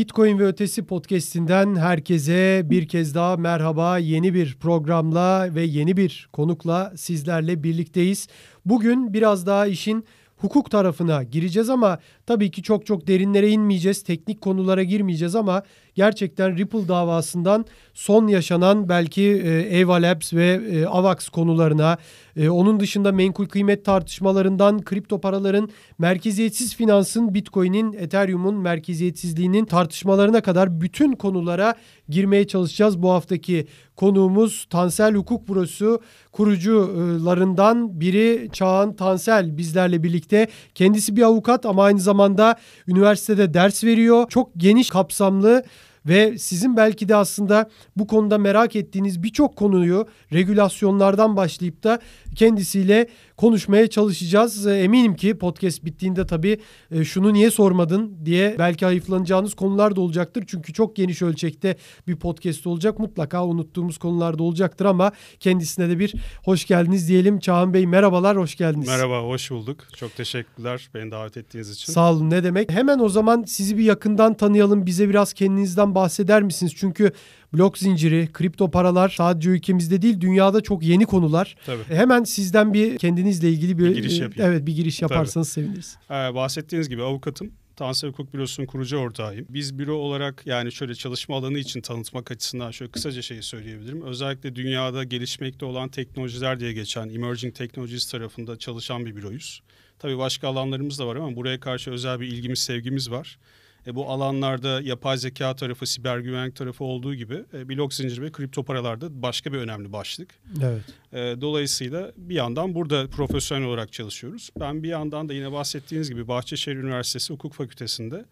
[0.00, 3.98] Bitcoin ve Ötesi podcast'inden herkese bir kez daha merhaba.
[3.98, 8.28] Yeni bir programla ve yeni bir konukla sizlerle birlikteyiz.
[8.64, 10.04] Bugün biraz daha işin
[10.36, 14.02] hukuk tarafına gireceğiz ama tabii ki çok çok derinlere inmeyeceğiz.
[14.02, 15.62] Teknik konulara girmeyeceğiz ama
[15.94, 17.64] gerçekten Ripple davasından
[17.94, 21.98] son yaşanan belki e, Eva Labs ve e, AVAX konularına,
[22.36, 25.68] e, onun dışında menkul kıymet tartışmalarından kripto paraların
[25.98, 31.74] merkeziyetsiz finansın, Bitcoin'in, Ethereum'un merkeziyetsizliğinin tartışmalarına kadar bütün konulara
[32.08, 33.02] girmeye çalışacağız.
[33.02, 33.66] Bu haftaki
[33.96, 36.00] konuğumuz Tansel Hukuk Bürosu
[36.32, 40.48] kurucularından biri Çağan Tansel bizlerle birlikte.
[40.74, 42.56] Kendisi bir avukat ama aynı zamanda
[42.88, 44.28] üniversitede ders veriyor.
[44.28, 45.64] Çok geniş kapsamlı
[46.06, 51.98] ve sizin belki de aslında bu konuda merak ettiğiniz birçok konuyu regülasyonlardan başlayıp da
[52.34, 53.06] kendisiyle
[53.40, 54.66] konuşmaya çalışacağız.
[54.66, 60.00] Ee, eminim ki podcast bittiğinde tabii e, şunu niye sormadın diye belki hayıflanacağınız konular da
[60.00, 60.44] olacaktır.
[60.46, 61.76] Çünkü çok geniş ölçekte
[62.06, 62.98] bir podcast olacak.
[62.98, 67.38] Mutlaka unuttuğumuz konular da olacaktır ama kendisine de bir hoş geldiniz diyelim.
[67.38, 68.88] Çağan Bey merhabalar, hoş geldiniz.
[68.88, 69.78] Merhaba, hoş bulduk.
[69.96, 71.92] Çok teşekkürler beni davet ettiğiniz için.
[71.92, 72.72] Sağ olun ne demek.
[72.72, 74.86] Hemen o zaman sizi bir yakından tanıyalım.
[74.86, 76.72] Bize biraz kendinizden bahseder misiniz?
[76.76, 77.12] Çünkü
[77.52, 81.56] blok zinciri, kripto paralar sadece ülkemizde değil dünyada çok yeni konular.
[81.66, 81.82] Tabii.
[81.88, 84.52] Hemen sizden bir kendinizle ilgili bir, Bir giriş yapayım.
[84.52, 85.96] evet bir giriş yaparsanız seviniriz.
[86.10, 87.52] Ee, bahsettiğiniz gibi avukatım.
[87.76, 89.46] Tansel Hukuk Bürosu'nun kurucu ortağıyım.
[89.48, 94.02] Biz büro olarak yani şöyle çalışma alanı için tanıtmak açısından şöyle kısaca şeyi söyleyebilirim.
[94.02, 99.62] Özellikle dünyada gelişmekte olan teknolojiler diye geçen Emerging Technologies tarafında çalışan bir büroyuz.
[99.98, 103.38] Tabii başka alanlarımız da var ama buraya karşı özel bir ilgimiz, sevgimiz var.
[103.86, 108.32] E, bu alanlarda yapay zeka tarafı, siber güvenlik tarafı olduğu gibi e, blok zinciri ve
[108.32, 110.28] kripto paralarda başka bir önemli başlık.
[110.62, 110.82] Evet.
[111.12, 114.50] E, dolayısıyla bir yandan burada profesyonel olarak çalışıyoruz.
[114.60, 118.24] Ben bir yandan da yine bahsettiğiniz gibi Bahçeşehir Üniversitesi Hukuk Fakültesi'nde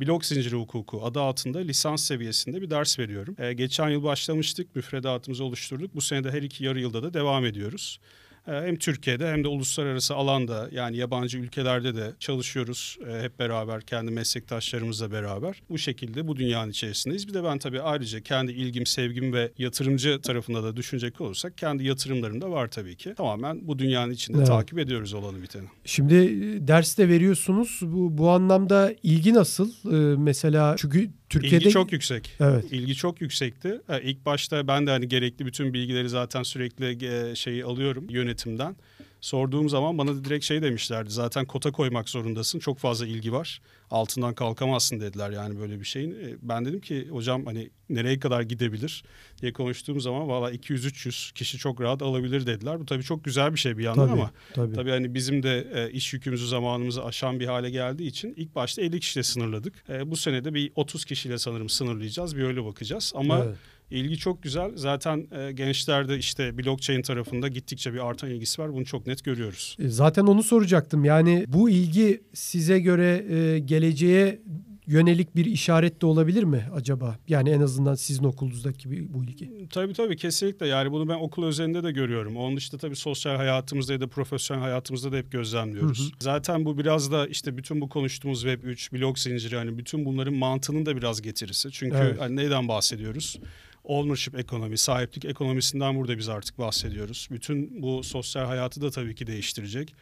[0.00, 3.36] blok zinciri hukuku adı altında lisans seviyesinde bir ders veriyorum.
[3.38, 5.94] E, geçen yıl başlamıştık, müfredatımızı oluşturduk.
[5.94, 8.00] Bu sene de her iki yarı yılda da devam ediyoruz.
[8.48, 13.82] E, hem Türkiye'de hem de uluslararası alanda yani yabancı ülkelerde de çalışıyoruz e, hep beraber
[13.82, 15.62] kendi meslektaşlarımızla beraber.
[15.70, 17.28] Bu şekilde bu dünyanın içerisindeyiz.
[17.28, 21.84] Bir de ben tabii ayrıca kendi ilgim, sevgim ve yatırımcı tarafında da düşünecek olursak kendi
[21.84, 23.14] yatırımlarım da var tabii ki.
[23.14, 24.46] Tamamen bu dünyanın içinde Evet.
[24.46, 25.64] takip ediyoruz olanı biteni.
[25.84, 27.80] Şimdi e, ders de veriyorsunuz.
[27.82, 29.70] Bu, bu anlamda ilgi nasıl?
[29.92, 31.56] Ee, mesela çünkü Türkiye'de...
[31.56, 32.36] İlgi çok yüksek.
[32.40, 32.64] Evet.
[32.72, 33.80] İlgi çok yüksekti.
[34.02, 38.76] İlk başta ben de hani gerekli bütün bilgileri zaten sürekli e, şeyi alıyorum yönetimden.
[39.24, 41.10] Sorduğum zaman bana direkt şey demişlerdi.
[41.10, 42.58] Zaten kota koymak zorundasın.
[42.58, 43.60] Çok fazla ilgi var.
[43.90, 46.10] Altından kalkamazsın dediler yani böyle bir şeyin.
[46.10, 49.04] E, Ben dedim ki hocam hani nereye kadar gidebilir
[49.42, 52.80] diye konuştuğum zaman valla 200-300 kişi çok rahat alabilir dediler.
[52.80, 54.74] Bu tabii çok güzel bir şey bir yandan Tabii, ama tabii.
[54.74, 58.82] Tabii hani bizim de e, iş yükümüzü zamanımızı aşan bir hale geldiği için ilk başta
[58.82, 59.84] 50 kişiyle sınırladık.
[59.88, 62.36] E, bu sene de bir 30 kişiyle sanırım sınırlayacağız.
[62.36, 63.12] Bir öyle bakacağız.
[63.16, 63.56] Ama Evet.
[63.94, 64.70] İlgi çok güzel.
[64.74, 68.72] Zaten e, gençlerde işte blockchain tarafında gittikçe bir artan ilgisi var.
[68.72, 69.76] Bunu çok net görüyoruz.
[69.80, 71.04] E, Zaten onu soracaktım.
[71.04, 74.40] Yani bu ilgi size göre e, geleceğe
[74.86, 77.18] yönelik bir işaret de olabilir mi acaba?
[77.28, 79.68] Yani en azından sizin okulunuzdaki bir, bu ilgi.
[79.70, 82.36] Tabii tabii kesinlikle yani bunu ben okul özelinde de görüyorum.
[82.36, 86.00] Onun dışında tabii sosyal hayatımızda ya da profesyonel hayatımızda da hep gözlemliyoruz.
[86.00, 86.16] Hı hı.
[86.20, 90.86] Zaten bu biraz da işte bütün bu konuştuğumuz Web3, blok zinciri hani bütün bunların mantığının
[90.86, 91.68] da biraz getirisi.
[91.72, 92.20] Çünkü Evet.
[92.20, 93.38] hani neyden bahsediyoruz?
[93.84, 97.28] Ownership ekonomi, sahiplik ekonomisinden burada biz artık bahsediyoruz.
[97.30, 99.94] Bütün bu sosyal hayatı da tabii ki değiştirecek.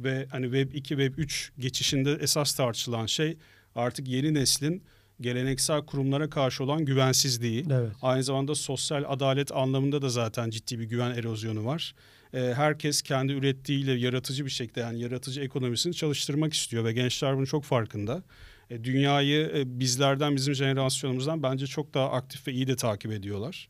[0.00, 3.36] Ve hani Web 2, Web 3 geçişinde esas tartışılan şey
[3.74, 4.82] artık yeni neslin
[5.20, 7.64] geleneksel kurumlara karşı olan güvensizliği.
[7.70, 7.92] Evet.
[8.02, 11.94] Aynı zamanda sosyal adalet anlamında da zaten ciddi bir güven erozyonu var.
[12.34, 17.44] Ee, herkes kendi ürettiğiyle yaratıcı bir şekilde yani yaratıcı ekonomisini çalıştırmak istiyor ve gençler bunun
[17.44, 18.22] çok farkında.
[18.70, 23.68] E, dünyayı e, bizlerden bizim jenerasyonumuzdan bence çok daha aktif ve iyi de takip ediyorlar.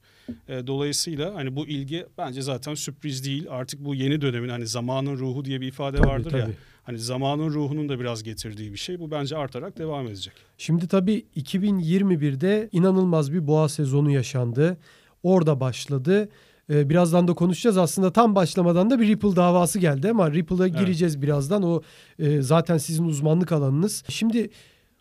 [0.49, 3.47] E, dolayısıyla hani bu ilgi bence zaten sürpriz değil.
[3.51, 6.45] Artık bu yeni dönemin hani zamanın ruhu diye bir ifade Tabii, vardır ya.
[6.45, 6.55] tabii.
[6.83, 9.01] Hani zamanın ruhunun da biraz getirdiği bir şey.
[9.01, 10.33] Bu bence artarak devam edecek.
[10.59, 14.77] Şimdi tabii 2021'de inanılmaz bir boğa sezonu yaşandı.
[15.23, 16.29] Orada başladı.
[16.71, 17.77] Ee, birazdan da konuşacağız.
[17.77, 20.79] Aslında tam başlamadan da bir Ripple davası geldi ama Ripple'a Evet.
[20.79, 21.63] gireceğiz birazdan.
[21.63, 21.83] O
[22.19, 24.05] e, zaten sizin uzmanlık alanınız.
[24.09, 24.51] Şimdi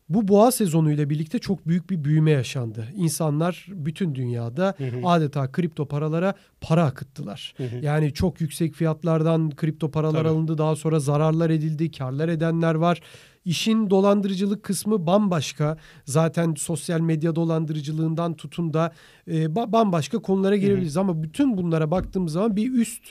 [0.09, 2.87] bu boğa sezonuyla birlikte çok büyük bir büyüme yaşandı.
[2.95, 5.01] İnsanlar bütün dünyada Hı hı.
[5.03, 7.53] adeta kripto paralara para akıttılar.
[7.57, 7.75] Hı hı.
[7.85, 10.29] Yani çok yüksek fiyatlardan kripto paralar Tabii.
[10.29, 10.57] alındı.
[10.57, 13.01] Daha sonra zararlar edildi, karlar edenler var.
[13.45, 15.77] İşin dolandırıcılık kısmı bambaşka.
[16.05, 18.91] Zaten sosyal medya dolandırıcılığından tutun da
[19.27, 20.97] e, ba- bambaşka konulara girebiliriz.
[20.97, 23.03] Ama bütün bunlara baktığımız zaman bir üst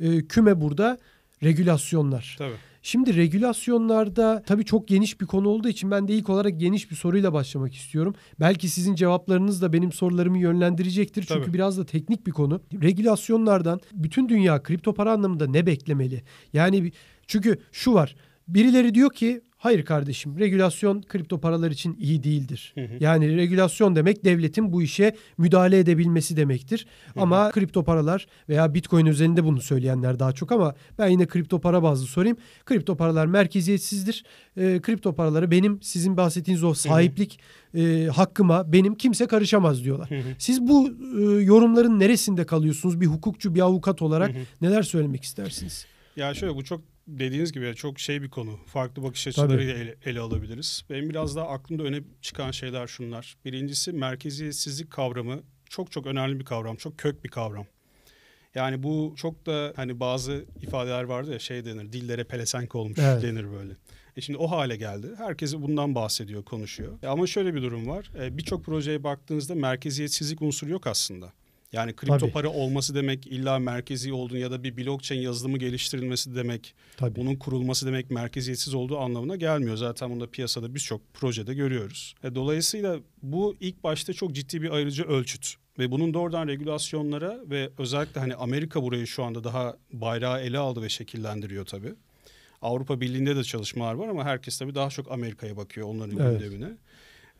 [0.00, 0.98] e, küme burada
[1.42, 2.34] regülasyonlar.
[2.38, 2.54] Tabii.
[2.86, 6.96] Şimdi regülasyonlarda tabii çok geniş bir konu olduğu için ben de ilk olarak geniş bir
[6.96, 8.14] soruyla başlamak istiyorum.
[8.40, 11.22] Belki sizin cevaplarınız da benim sorularımı yönlendirecektir.
[11.22, 11.54] Çünkü tabii.
[11.54, 12.60] biraz da teknik bir konu.
[12.82, 16.22] Regülasyonlardan bütün dünya kripto para anlamında ne beklemeli?
[16.52, 16.92] Yani
[17.26, 18.16] çünkü şu var.
[18.48, 22.72] Birileri diyor ki Hayır kardeşim, regülasyon kripto paralar için iyi değildir.
[22.74, 22.96] Hı hı.
[23.00, 26.86] Yani regülasyon demek devletin bu işe müdahale edebilmesi demektir.
[27.14, 27.22] Hı hı.
[27.22, 31.82] Ama kripto paralar veya Bitcoin üzerinde bunu söyleyenler daha çok ama ben yine kripto para
[31.82, 32.36] bazlı sorayım.
[32.64, 34.24] Kripto paralar merkeziyetsizdir.
[34.56, 37.40] E, kripto paraları benim sizin bahsettiğiniz o sahiplik
[37.72, 37.82] hı hı.
[37.82, 40.10] E, hakkıma benim kimse karışamaz diyorlar.
[40.10, 40.34] Hı hı.
[40.38, 40.88] Siz bu
[41.18, 43.00] e, yorumların neresinde kalıyorsunuz?
[43.00, 44.42] Bir hukukçu, bir avukat olarak hı hı.
[44.60, 45.86] neler söylemek istersiniz?
[46.16, 48.60] Ya şöyle bu çok dediğiniz gibi çok şey bir konu.
[48.66, 50.84] Farklı bakış açılarıyla ele, ele alabiliriz.
[50.90, 53.36] Benim biraz daha aklımda öne çıkan şeyler şunlar.
[53.44, 56.76] Birincisi merkeziyetsizlik kavramı çok çok önemli bir kavram.
[56.76, 57.66] Çok kök bir kavram.
[58.54, 63.22] Yani bu çok da hani bazı ifadeler vardı ya şey denir dillere pelesenk olmuş evet.
[63.22, 63.76] denir böyle.
[64.16, 65.06] E şimdi o hale geldi.
[65.18, 66.98] Herkes bundan bahsediyor, konuşuyor.
[67.02, 68.10] E ama şöyle bir durum var.
[68.20, 71.32] E Birçok projeye baktığınızda merkeziyetsizlik unsuru yok aslında.
[71.76, 72.32] Yani kripto Tabii.
[72.32, 77.16] para olması demek illa merkezi olduğunu ya da bir blockchain yazılımı geliştirilmesi demek, Tabii.
[77.16, 79.76] bunun kurulması demek merkeziyetsiz olduğu anlamına gelmiyor.
[79.76, 82.14] Zaten bunu da piyasada birçok projede görüyoruz.
[82.24, 85.54] E, dolayısıyla bu ilk başta çok ciddi bir ayrıcı ölçüt.
[85.78, 90.82] Ve bunun doğrudan regülasyonlara ve özellikle hani Amerika burayı şu anda daha bayrağı ele aldı
[90.82, 91.94] ve şekillendiriyor tabii.
[92.62, 96.40] Avrupa Birliği'nde de çalışmalar var ama herkes tabii daha çok Amerika'ya bakıyor onların evet.
[96.40, 96.76] gündemine.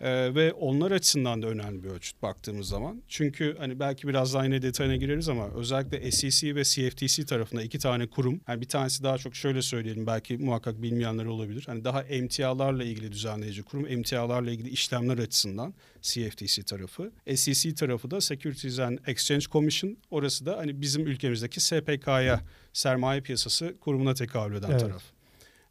[0.00, 3.02] Ee, ve onlar açısından da önemli bir ölçüt baktığımız zaman.
[3.08, 7.78] Çünkü hani belki biraz daha yine detayına gireriz ama özellikle SEC ve CFTC tarafında iki
[7.78, 8.40] tane kurum.
[8.48, 11.64] Yani bir tanesi daha çok şöyle söyleyelim belki muhakkak bilmeyenler olabilir.
[11.66, 13.86] Hani daha emtialarla ilgili düzenleyici kurum.
[13.86, 17.12] Emtialarla ilgili işlemler açısından CFTC tarafı.
[17.34, 19.96] SEC tarafı da Securities and Exchange Commission.
[20.10, 22.40] Orası da hani bizim ülkemizdeki SPK'ya
[22.72, 24.80] sermaye piyasası kurumuna tekabül eden evet.
[24.80, 25.15] taraf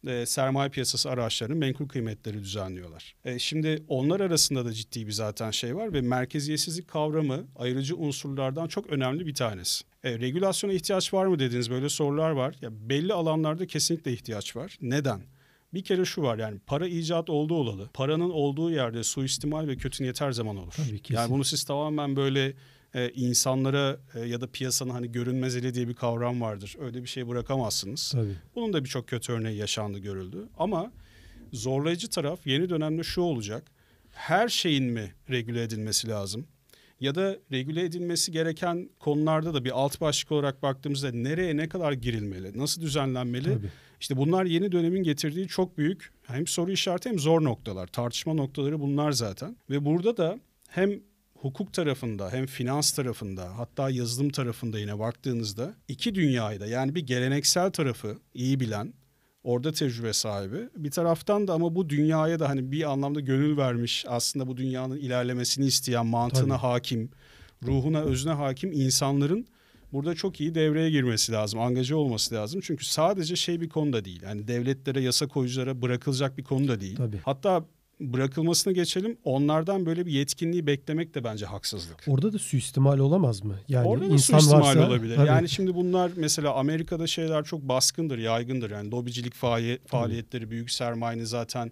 [0.07, 3.15] e, sermaye piyasası araçlarının menkul kıymetleri düzenliyorlar.
[3.25, 8.67] E, şimdi onlar arasında da ciddi bir zaten şey var ve merkeziyetsizlik kavramı ayrıcı unsurlardan
[8.67, 9.83] çok önemli bir tanesi.
[10.03, 12.55] E, regülasyona ihtiyaç var mı dediğiniz böyle sorular var.
[12.61, 14.77] Ya belli alanlarda kesinlikle ihtiyaç var.
[14.81, 15.21] Neden?
[15.73, 17.89] Bir kere şu var yani para icat olduğu olalı.
[17.93, 20.73] Paranın olduğu yerde suistimal ve kötü niyet her zaman olur.
[20.77, 22.53] Tabii, yani bunu siz tamamen böyle
[22.95, 26.75] e, insanlara e, ya da piyasanın hani görünmezliği diye bir kavram vardır.
[26.79, 28.11] Öyle bir şey bırakamazsınız.
[28.11, 28.35] Tabii.
[28.55, 30.47] Bunun da birçok kötü örneği yaşandı görüldü.
[30.57, 30.91] Ama
[31.53, 33.71] zorlayıcı taraf yeni dönemde şu olacak.
[34.11, 36.47] Her şeyin mi regüle edilmesi lazım?
[36.99, 41.91] Ya da regüle edilmesi gereken konularda da bir alt başlık olarak baktığımızda nereye ne kadar
[41.91, 43.53] girilmeli, nasıl düzenlenmeli?
[43.53, 43.69] Tabii.
[43.99, 47.87] İşte bunlar yeni dönemin getirdiği çok büyük hem soru işareti hem zor noktalar.
[47.87, 49.57] Tartışma noktaları bunlar zaten.
[49.69, 50.99] Ve burada da hem
[51.35, 57.07] hukuk tarafında hem finans tarafında hatta yazılım tarafında yine baktığınızda iki dünyayı da yani bir
[57.07, 58.93] geleneksel tarafı iyi bilen
[59.43, 60.69] orada tecrübe sahibi.
[60.75, 64.97] Bir taraftan da ama bu dünyaya da hani bir anlamda gönül vermiş aslında bu dünyanın
[64.97, 66.67] ilerlemesini isteyen mantığına Tabii.
[66.67, 67.09] hakim,
[67.63, 69.47] ruhuna özüne hakim insanların
[69.93, 72.61] burada çok iyi devreye girmesi lazım, angaja olması lazım.
[72.63, 74.21] Çünkü sadece şey bir konu da değil.
[74.23, 76.95] Yani devletlere, yasa koyuculara bırakılacak bir konu da değil.
[76.95, 77.19] Tabii.
[77.25, 77.65] Hatta
[77.99, 79.17] bırakılmasını geçelim.
[79.23, 82.03] Onlardan böyle bir yetkinliği beklemek de bence haksızlık.
[82.07, 83.55] Orada da suistimal olamaz mı?
[83.67, 85.15] Yani Orada da insan suistimal varsa, olabilir.
[85.15, 85.27] Tabii.
[85.27, 88.71] Yani şimdi bunlar mesela Amerika'da şeyler çok baskındır, yaygındır.
[88.71, 91.71] Yani lobicilik faaliyet, faaliyetleri, büyük sermayenin zaten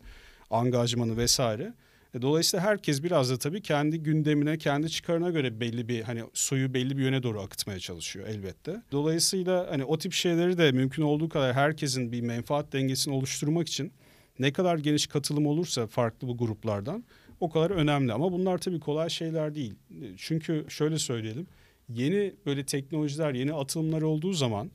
[0.49, 1.73] angajmanı vesaire.
[2.13, 6.73] E, dolayısıyla herkes biraz da tabii kendi gündemine, kendi çıkarına göre belli bir hani suyu
[6.73, 8.81] belli bir yöne doğru akıtmaya çalışıyor elbette.
[8.91, 13.91] Dolayısıyla hani o tip şeyleri de mümkün olduğu kadar herkesin bir menfaat dengesini oluşturmak için
[14.39, 17.03] ne kadar geniş katılım olursa farklı bu gruplardan
[17.39, 18.13] o kadar önemli.
[18.13, 19.73] Ama bunlar tabii kolay şeyler değil.
[20.17, 21.47] Çünkü şöyle söyleyelim.
[21.89, 24.71] Yeni böyle teknolojiler, yeni atılımlar olduğu zaman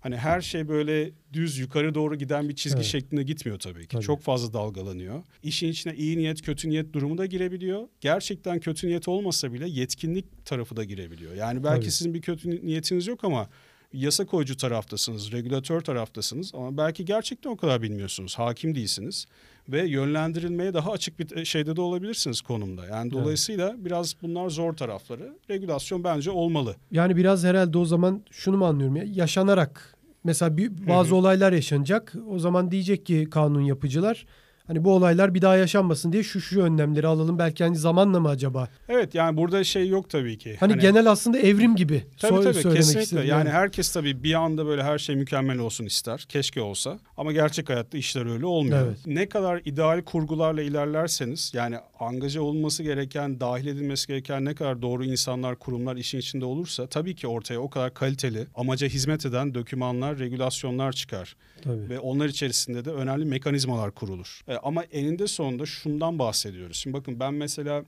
[0.00, 2.86] hani her şey böyle düz yukarı doğru giden bir çizgi evet.
[2.86, 3.88] şeklinde gitmiyor tabii ki.
[3.88, 4.02] Tabii.
[4.02, 5.22] Çok fazla dalgalanıyor.
[5.42, 7.88] İşin içine iyi niyet, kötü niyet durumu da girebiliyor.
[8.00, 11.34] Gerçekten kötü niyet olmasa bile yetkinlik tarafı da girebiliyor.
[11.34, 11.90] Yani belki tabii.
[11.90, 13.48] sizin bir kötü niyetiniz yok ama
[13.92, 19.26] yasa koyucu taraftasınız, regülatör taraftasınız ama belki gerçekten o kadar bilmiyorsunuz, hakim değilsiniz
[19.68, 22.86] ve yönlendirilmeye daha açık bir e, şeyde de olabilirsiniz konumda.
[22.86, 23.84] Yani dolayısıyla evet.
[23.84, 25.36] biraz bunlar zor tarafları.
[25.50, 26.76] Regülasyon bence olmalı.
[26.90, 31.18] Yani biraz herhalde o zaman şunu mu anlıyorum ya yaşanarak mesela bir, bazı Hı-hı.
[31.18, 32.14] olaylar yaşanacak.
[32.30, 34.26] O zaman diyecek ki kanun yapıcılar
[34.70, 37.38] Hani bu olaylar bir daha yaşanmasın diye şu şu önlemleri alalım.
[37.38, 38.68] Belki hani zamanla mı acaba?
[38.88, 40.56] Evet yani burada şey yok tabii ki.
[40.60, 43.02] Hani, hani genel aslında evrim gibi tabii, so- tabii, kesinlikle.
[43.02, 43.24] istedim.
[43.26, 46.26] Yani, yani herkes tabii bir anda böyle her şey mükemmel olsun ister.
[46.28, 46.98] Keşke olsa.
[47.16, 48.86] Ama gerçek hayatta işler öyle olmuyor.
[48.86, 48.98] Evet.
[49.06, 55.04] Ne kadar ideal kurgularla ilerlerseniz yani angaja olması gereken, dahil edilmesi gereken ne kadar doğru
[55.04, 60.18] insanlar, kurumlar işin içinde olursa tabii ki ortaya o kadar kaliteli, amaca hizmet eden dokümanlar,
[60.18, 61.36] regülasyonlar çıkar.
[61.62, 61.88] Tabii.
[61.88, 64.40] Ve onlar içerisinde de önemli mekanizmalar kurulur.
[64.48, 66.76] E, ama eninde sonunda şundan bahsediyoruz.
[66.76, 67.84] Şimdi bakın ben mesela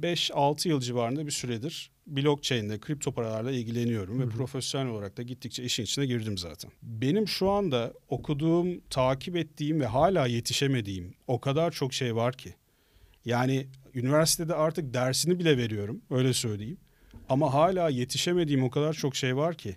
[0.00, 5.82] 5-6 yıl civarında bir süredir blockchain'de, kripto paralarla ilgileniyorum ve profesyonel olarak da gittikçe işin
[5.82, 6.70] içine girdim zaten.
[6.82, 12.54] Benim şu anda okuduğum, takip ettiğim ve hala yetişemediğim o kadar çok şey var ki.
[13.24, 16.78] Yani üniversitede artık dersini bile veriyorum, öyle söyleyeyim.
[17.28, 19.76] Ama hala yetişemediğim o kadar çok şey var ki.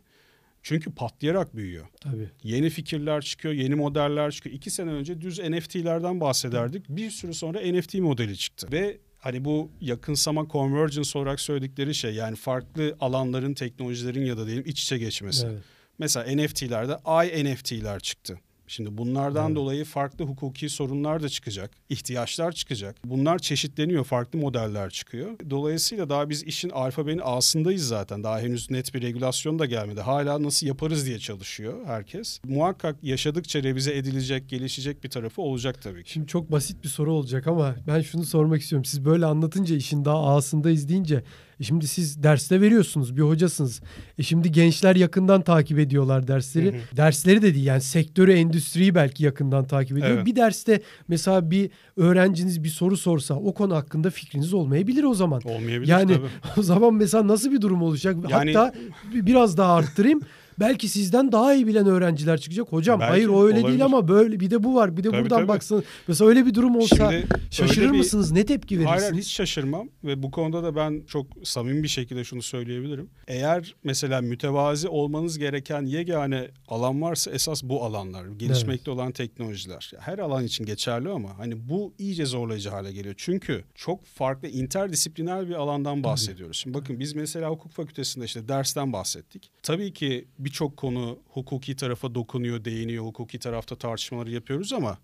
[0.66, 1.86] Çünkü patlayarak büyüyor.
[2.02, 2.30] Tabii.
[2.44, 4.56] Yeni fikirler çıkıyor, yeni modeller çıkıyor.
[4.56, 6.90] İki sene önce düz NFT'lerden bahsederdik.
[6.90, 8.68] Bir sürü sonra NFT modeli çıktı.
[8.72, 14.64] Ve hani bu yakınsama convergence olarak söyledikleri şey yani farklı alanların, teknolojilerin ya da diyelim
[14.68, 15.48] iç içe geçmesi.
[15.48, 15.64] Evet.
[16.00, 16.98] Mesela NFT'lerde
[17.42, 18.40] INFT'ler çıktı.
[18.68, 19.56] Şimdi bunlardan Evet.
[19.56, 22.96] dolayı farklı hukuki sorunlar da çıkacak, ihtiyaçlar çıkacak.
[23.06, 25.32] Bunlar çeşitleniyor, farklı modeller çıkıyor.
[25.50, 28.24] Dolayısıyla daha biz işin alfabenin A'sındayız zaten.
[28.24, 30.02] Daha henüz net bir regülasyon da gelmedi.
[30.02, 32.40] Hala nasıl yaparız diye çalışıyor herkes.
[32.48, 36.12] Muhakkak yaşadıkça revize edilecek, gelişecek bir tarafı olacak tabii ki.
[36.12, 38.86] Şimdi çok basit bir soru olacak ama ben şunu sormak istiyorum.
[38.86, 41.24] Siz böyle anlatınca işin daha ağasındayız deyince
[41.60, 43.82] e şimdi siz derste veriyorsunuz bir hocasınız.
[44.18, 46.76] E şimdi gençler yakından takip ediyorlar dersleri.
[46.98, 50.12] Dersleri de değil yani sektörü endüstriyi belki yakından takip ediyor.
[50.12, 50.26] Evet.
[50.26, 55.42] Bir derste mesela bir öğrenciniz bir soru sorsa o konu hakkında fikriniz olmayabilir o zaman.
[55.46, 56.28] Olmayabilir Yani tabii.
[56.58, 58.16] o zaman mesela nasıl bir durum olacak?
[58.30, 58.74] Yani- Hatta
[59.14, 60.22] bi- biraz daha arttırayım.
[60.60, 62.68] Belki sizden daha iyi bilen öğrenciler çıkacak.
[62.72, 63.82] Hocam Belki, hayır o öyle değil olabilir.
[63.86, 64.98] ama böyle bir de bu var.
[64.98, 65.48] Bir de Tabii, buradan tabii.
[65.48, 65.84] baksın.
[66.08, 68.32] Mesela öyle bir durum olsa Şimdi şaşırır bir- mısınız?
[68.32, 69.02] Ne tepki verirsiniz?
[69.04, 73.10] Hayır hiç şaşırmam ve bu konuda da ben çok samimi bir şekilde şunu söyleyebilirim.
[73.28, 78.26] Eğer mesela mütevazi olmanız gereken yegane alan varsa esas bu alanlar.
[78.28, 79.92] Gelişmekte olan teknolojiler.
[80.00, 83.16] Her alan için geçerli ama hani bu iyice zorlayıcı hale geliyor.
[83.18, 86.58] Çünkü çok farklı interdisipliner bir alandan bahsediyoruz.
[86.58, 89.52] Şimdi bakın biz mesela hukuk fakültesinde işte dersten bahsettik.
[89.64, 93.06] Tabii ki birçok konu hukuki tarafa dokunuyor, değiniyor.
[93.06, 94.98] Hukuki tarafta tartışmaları yapıyoruz ama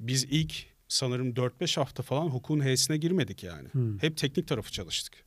[0.00, 3.68] biz ilk sanırım 4-5 hafta falan hukukun H'sine girmedik yani.
[3.68, 3.98] Hmm.
[3.98, 5.23] Hep teknik tarafı çalıştık.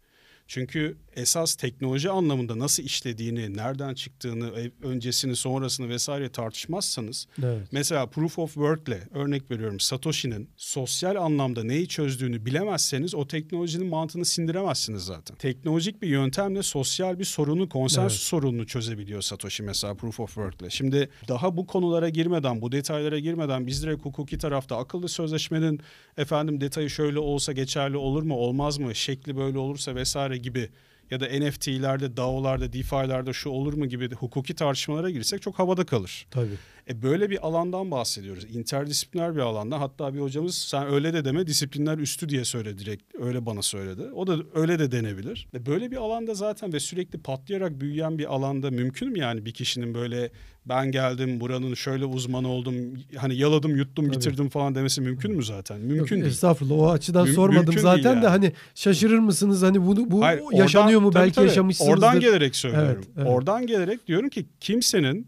[0.48, 7.68] Çünkü esas teknoloji anlamında nasıl işlediğini, nereden çıktığını, e- öncesini, sonrasını vesaire tartışmazsanız Evet.
[7.72, 14.26] Mesela proof of work'le örnek veriyorum Satoshi'nin sosyal anlamda neyi çözdüğünü bilemezseniz o teknolojinin mantığını
[14.26, 15.38] sindiremezsiniz zaten.
[15.38, 18.28] Teknolojik bir yöntemle sosyal bir sorunu, konsensüs Evet.
[18.28, 20.70] sorununu çözebiliyor Satoshi mesela proof of work'le.
[20.70, 25.80] Şimdi daha bu konulara girmeden, bu detaylara girmeden biz direkt hukuki tarafta akıllı sözleşmenin
[26.18, 30.70] efendim detayı şöyle olsa geçerli olur mu, olmaz mı, şekli böyle olursa vesaire gibi
[31.12, 36.28] ya da NFT'lerde, DAO'larda, DeFi'lerde şu olur mu gibi hukuki tartışmalara girsek çok havada kalır.
[36.32, 36.58] Tabii.
[36.90, 38.46] E böyle bir alandan bahsediyoruz.
[38.56, 39.80] İnterdisipliner bir alandan.
[39.80, 43.04] Hatta bir hocamız sen öyle de deme disiplinler üstü diye söyledi direkt.
[43.20, 44.02] Öyle bana söyledi.
[44.16, 45.48] O da öyle de denebilir.
[45.54, 49.52] E böyle bir alanda zaten ve sürekli patlayarak büyüyen bir alanda mümkün mü yani bir
[49.52, 50.30] kişinin böyle
[50.66, 52.76] ben geldim buranın şöyle uzmanı oldum
[53.18, 54.16] hani yaladım yuttum Tabii.
[54.16, 55.80] bitirdim falan demesi mümkün mü zaten?
[55.80, 56.26] Mümkün Yok, değil.
[56.26, 58.28] Estağfurullah o açıdan Müm- sormadım zaten değil de yani.
[58.28, 61.50] hani şaşırır mısınız hani bunu bu Hayır, yaşanıyor mu oradan- belki tabii, tabii.
[61.50, 61.94] yaşamışsınızdır.
[61.94, 62.96] Oradan gelerek söylüyorum.
[62.96, 63.28] Evet, evet.
[63.30, 65.28] Oradan gelerek diyorum ki kimsenin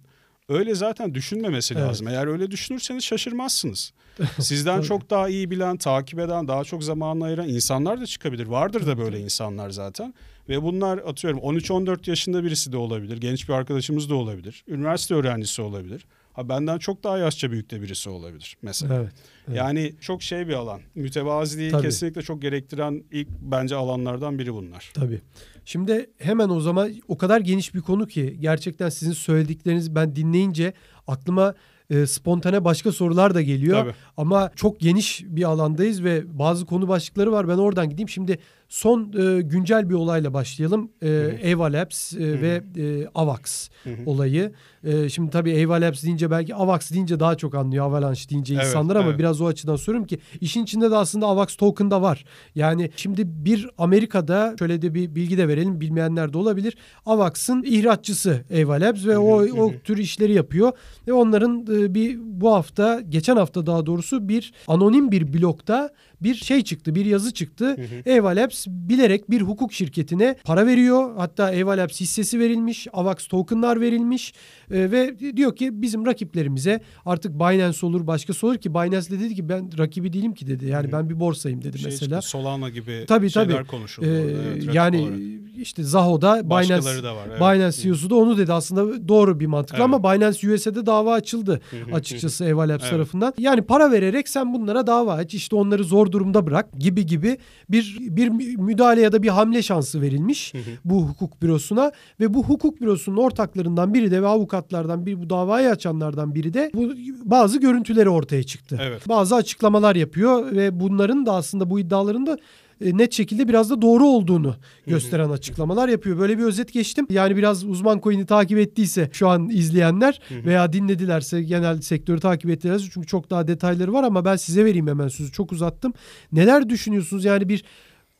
[0.49, 1.83] öyle zaten düşünmemesi Evet.
[1.83, 2.07] lazım.
[2.07, 3.93] Eğer öyle düşünürseniz şaşırmazsınız.
[4.39, 8.47] Sizden çok daha iyi bilen, takip eden, daha çok zamanla ayıran insanlar da çıkabilir.
[8.47, 10.13] Vardır da böyle insanlar zaten.
[10.49, 13.17] Ve bunlar atıyorum 13-14 yaşında birisi de olabilir.
[13.17, 14.63] Genç bir arkadaşımız da olabilir.
[14.67, 16.05] Üniversite öğrencisi olabilir.
[16.39, 18.95] Ha benden çok daha yaşça büyük de birisi olabilir mesela.
[18.95, 19.11] Evet.
[19.47, 19.57] evet.
[19.57, 20.81] Yani çok şey bir alan.
[20.95, 21.81] Mütevaziliği Tabii.
[21.81, 24.91] kesinlikle çok gerektiren ilk bence alanlardan biri bunlar.
[24.93, 25.21] Tabii.
[25.65, 30.73] Şimdi hemen o zaman o kadar geniş bir konu ki gerçekten sizin söylediklerinizi ben dinleyince
[31.07, 31.55] aklıma
[31.89, 33.83] e, spontane başka sorular da geliyor.
[33.83, 33.93] Tabii.
[34.17, 37.47] Ama çok geniş bir alandayız ve bazı konu başlıkları var.
[37.47, 38.09] Ben oradan gideyim.
[38.09, 38.39] Şimdi
[38.69, 40.91] son e, güncel bir olayla başlayalım.
[41.01, 41.09] E,
[41.43, 43.95] Eva Labs e, ve e, Avax Hı hı.
[44.05, 44.51] olayı.
[44.83, 47.85] E, şimdi tabii Eva Labs deyince belki Avax deyince daha çok anlıyor.
[47.85, 49.19] Avalanche deyince Evet, insanlar ama evet.
[49.19, 52.25] biraz o açıdan soruyorum ki işin içinde de aslında Avax token da var.
[52.55, 56.77] Yani şimdi bir Amerika'da şöyle de bir bilgi de verelim bilmeyenler de olabilir.
[57.05, 60.71] Avax'ın ihraççısı Eva Labs ve o, hı o tür işleri yapıyor.
[61.07, 65.89] Ve onların e, bir bu hafta geçen hafta daha doğrusu bir anonim bir blokta
[66.23, 67.75] bir şey çıktı, bir yazı çıktı.
[68.05, 71.15] Labs Labs bilerek bir hukuk şirketine para veriyor.
[71.17, 74.33] Hatta Labs hissesi verilmiş, AVAX tokenlar verilmiş
[74.71, 79.35] e, ve diyor ki bizim rakiplerimize artık Binance olur, başkası olur ki Binance de dedi
[79.35, 80.65] ki ben rakibi değilim ki dedi.
[80.65, 82.21] Yani ben bir borsayım dedi Şey mesela.
[82.21, 83.67] çıktı, Solana gibi Tabii, şeyler tabii.
[83.67, 84.05] konuşuldu.
[84.05, 85.17] Ee, orada, evet, rakip yani olarak.
[85.57, 87.27] işte Zaho'da Binance Başkaları da var.
[87.29, 87.39] Evet.
[87.39, 88.53] Binance CEO'su da onu dedi.
[88.53, 89.93] Aslında doğru bir mantıklı Evet.
[89.93, 91.61] ama Binance USA'da dava açıldı
[91.93, 92.91] açıkçası Eva Labs Evet.
[92.91, 93.33] tarafından.
[93.37, 95.33] Yani para vererek sen bunlara dava aç.
[95.33, 97.37] işte onları zor durumda bırak gibi gibi
[97.69, 100.61] bir bir müdahale ya da bir hamle şansı verilmiş Hı hı.
[100.85, 105.69] bu hukuk bürosuna ve bu hukuk bürosunun ortaklarından biri de ve avukatlardan biri bu davayı
[105.69, 108.79] açanlardan biri de bu bazı görüntüleri ortaya çıktı.
[108.81, 109.09] Evet.
[109.09, 112.37] Bazı açıklamalar yapıyor ve bunların da aslında bu iddiaların da
[112.81, 114.55] e, net şekilde biraz da doğru olduğunu
[114.87, 116.19] gösteren açıklamalar yapıyor.
[116.19, 117.07] Böyle bir özet geçtim.
[117.09, 122.85] Yani biraz uzman coin'i takip ettiyse şu an izleyenler veya dinledilerse genel sektörü takip ettilerse
[122.91, 125.31] çünkü çok daha detayları var ama ben size vereyim hemen sözü.
[125.31, 125.93] Çok uzattım.
[126.31, 127.25] Neler düşünüyorsunuz?
[127.25, 127.63] Yani bir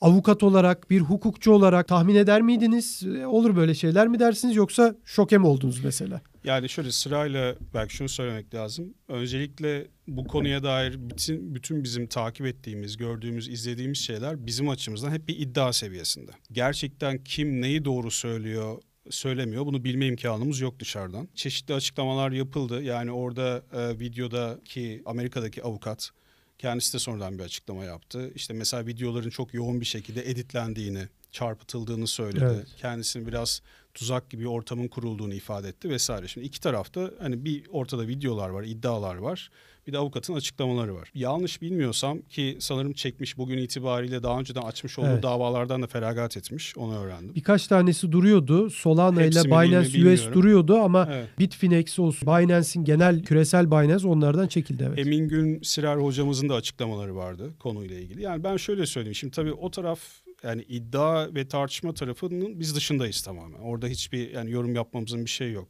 [0.02, 3.04] avukat olarak, bir hukukçu olarak tahmin eder miydiniz?
[3.22, 6.22] E, Olur böyle şeyler mi dersiniz yoksa şoke mi oldunuz mesela?
[6.44, 8.94] Yani şöyle sırayla belki şunu söylemek lazım.
[9.08, 15.28] Öncelikle bu konuya dair bütün, bütün bizim takip ettiğimiz, gördüğümüz, izlediğimiz şeyler bizim açımızdan hep
[15.28, 16.32] bir iddia seviyesinde.
[16.52, 21.30] Gerçekten kim neyi doğru söylüyor, söylemiyor bunu bilme imkanımız yok dışarıdan.
[21.36, 22.84] Çeşitli açıklamalar yapıldı.
[22.84, 26.12] Yani orada e, videodaki Amerika'daki avukat
[26.58, 28.32] kendisi de sonradan bir açıklama yaptı.
[28.36, 32.48] İşte mesela videoların çok yoğun bir şekilde editlendiğini, çarpıtıldığını söyledi.
[32.56, 32.68] Evet.
[32.78, 33.62] Kendisini biraz
[33.94, 36.28] tuzak gibi ortamın kurulduğunu ifade etti vesaire.
[36.28, 39.50] Şimdi iki tarafta hani bir ortada videolar var, iddialar var.
[39.88, 41.12] Bir de avukatın açıklamaları var.
[41.16, 45.24] Yanlış bilmiyorsam ki sanırım çekmiş bugün itibariyle daha önceden açmış olduğu Evet.
[45.24, 46.78] davalardan da feragat etmiş.
[46.78, 47.36] Onu öğrendim.
[47.36, 48.70] Birkaç tanesi duruyordu.
[48.70, 51.28] Solana ile Hepsi Binance US duruyordu ama Evet.
[51.40, 55.00] Bitfinex olsun, Binance'in genel küresel Binance onlardan çekildi evet.
[55.00, 58.22] Emin Gün Sirer hocamızın da açıklamaları vardı konuyla ilgili.
[58.22, 59.16] Yani ben şöyle söyleyeyim.
[59.16, 60.00] Şimdi tabii o taraf
[60.44, 63.60] yani iddia ve tartışma tarafının biz dışındayız tamamen.
[63.60, 65.70] Orada hiçbir yani yorum yapmamızın bir şey yok.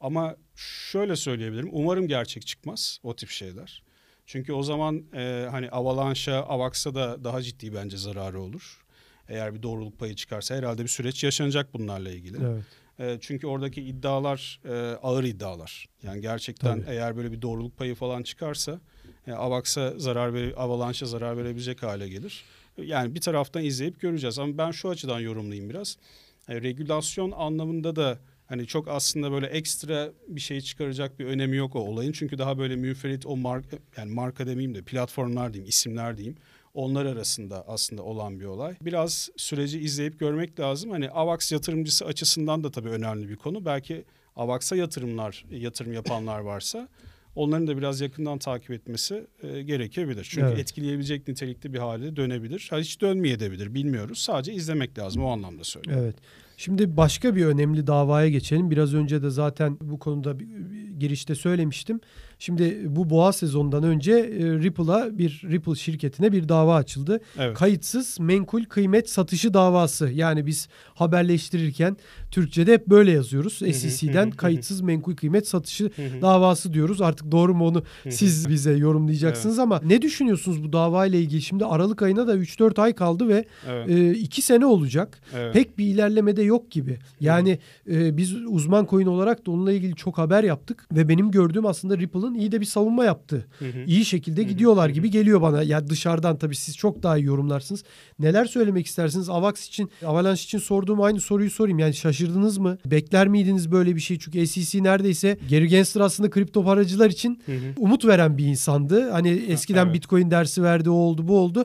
[0.00, 0.36] Ama
[0.90, 1.68] şöyle söyleyebilirim.
[1.72, 3.82] Umarım gerçek çıkmaz o tip şeyler.
[4.26, 8.84] Çünkü o zaman e, hani Avalanche'a, Avax'a da daha ciddi bence zararı olur.
[9.28, 12.36] Eğer bir doğruluk payı çıkarsa herhalde bir süreç yaşanacak bunlarla ilgili.
[12.44, 12.64] Evet.
[12.98, 15.86] E, çünkü oradaki iddialar e, ağır iddialar.
[16.02, 16.90] Yani gerçekten Tabii.
[16.90, 18.80] eğer böyle bir doğruluk payı falan çıkarsa
[19.26, 22.44] e, Avax'a zarar vere, Avalanche'a zarar verebilecek hale gelir.
[22.78, 25.96] Yani bir taraftan izleyip göreceğiz ama ben şu açıdan yorumlayayım biraz.
[26.48, 31.76] E, regülasyon anlamında da hani çok aslında böyle ekstra bir şey çıkaracak bir önemi yok
[31.76, 32.12] o olayın.
[32.12, 36.36] Çünkü daha böyle müferit o marka yani marka demeyeyim de platformlar diyeyim, isimler diyeyim.
[36.74, 38.76] Onlar arasında aslında olan bir olay.
[38.80, 40.90] Biraz süreci izleyip görmek lazım.
[40.90, 43.64] Hani AVAX yatırımcısı açısından da tabii önemli bir konu.
[43.64, 44.04] Belki
[44.36, 46.88] AVAX'a yatırımlar, yatırım yapanlar varsa
[47.34, 50.26] onların da biraz yakından takip etmesi e, gerekebilir.
[50.30, 50.58] Çünkü Evet.
[50.58, 52.66] etkileyebilecek nitelikte bir hale dönebilir.
[52.70, 54.18] Ha, hiç dönmeyebilir bilmiyoruz.
[54.18, 56.02] Sadece izlemek lazım o anlamda söylüyorum.
[56.04, 56.16] Evet.
[56.56, 58.70] Şimdi başka bir önemli davaya geçelim.
[58.70, 62.00] Biraz önce de zaten bu konuda bir- bir girişte söylemiştim.
[62.38, 67.20] Şimdi bu boğa sezonundan önce e, Ripple'a bir Ripple şirketine bir dava açıldı.
[67.38, 67.56] Evet.
[67.56, 70.10] Kayıtsız menkul kıymet satışı davası.
[70.14, 71.96] Yani biz haberleştirirken
[72.30, 73.58] Türkçe'de hep böyle yazıyoruz.
[73.58, 75.90] SEC'den kayıtsız menkul kıymet satışı
[76.22, 77.00] davası diyoruz.
[77.02, 81.42] Artık doğru mu onu siz bize yorumlayacaksınız ama ne düşünüyorsunuz bu davayla ilgili?
[81.42, 84.16] Şimdi Aralık ayına da 3-4 ay kaldı ve Evet.
[84.18, 85.20] 2 sene olacak.
[85.36, 85.54] Evet.
[85.54, 86.98] Pek bir ilerleme de yok gibi.
[87.20, 87.58] Yani
[87.90, 91.98] e, biz uzman coin olarak da onunla ilgili çok haber yaptık ve benim gördüğüm aslında
[91.98, 93.46] Ripple'ın iyi de bir savunma yaptı.
[93.58, 93.84] Hı hı.
[93.86, 95.62] İyi şekilde gidiyorlar gibi geliyor bana.
[95.62, 97.84] Ya dışarıdan tabii siz çok daha iyi yorumlarsınız.
[98.18, 99.28] Neler söylemek istersiniz?
[99.28, 101.78] Avax için, Avalanche için sorduğum aynı soruyu sorayım.
[101.78, 102.78] Yani şaşırdınız mı?
[102.86, 104.18] Bekler miydiniz böyle bir şey?
[104.18, 107.56] Çünkü SEC neredeyse Gary Gensler aslında kripto paracılar için Hı hı.
[107.78, 109.10] umut veren bir insandı.
[109.10, 109.94] Hani eskiden evet.
[109.94, 111.64] Bitcoin dersi verdi, o oldu, bu oldu.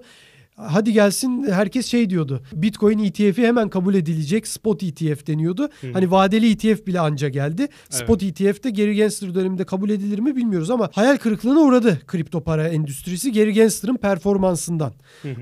[0.67, 2.41] Hadi gelsin herkes şey diyordu.
[2.53, 4.47] Bitcoin ETF'i hemen kabul edilecek.
[4.47, 5.69] Spot ETF deniyordu.
[5.93, 7.67] Hani vadeli ETF bile anca geldi.
[7.89, 12.43] Spot ETF de Gary Gensler döneminde kabul edilir mi bilmiyoruz ama hayal kırıklığına uğradı kripto
[12.43, 14.93] para endüstrisi Gary Gensler'ın performansından.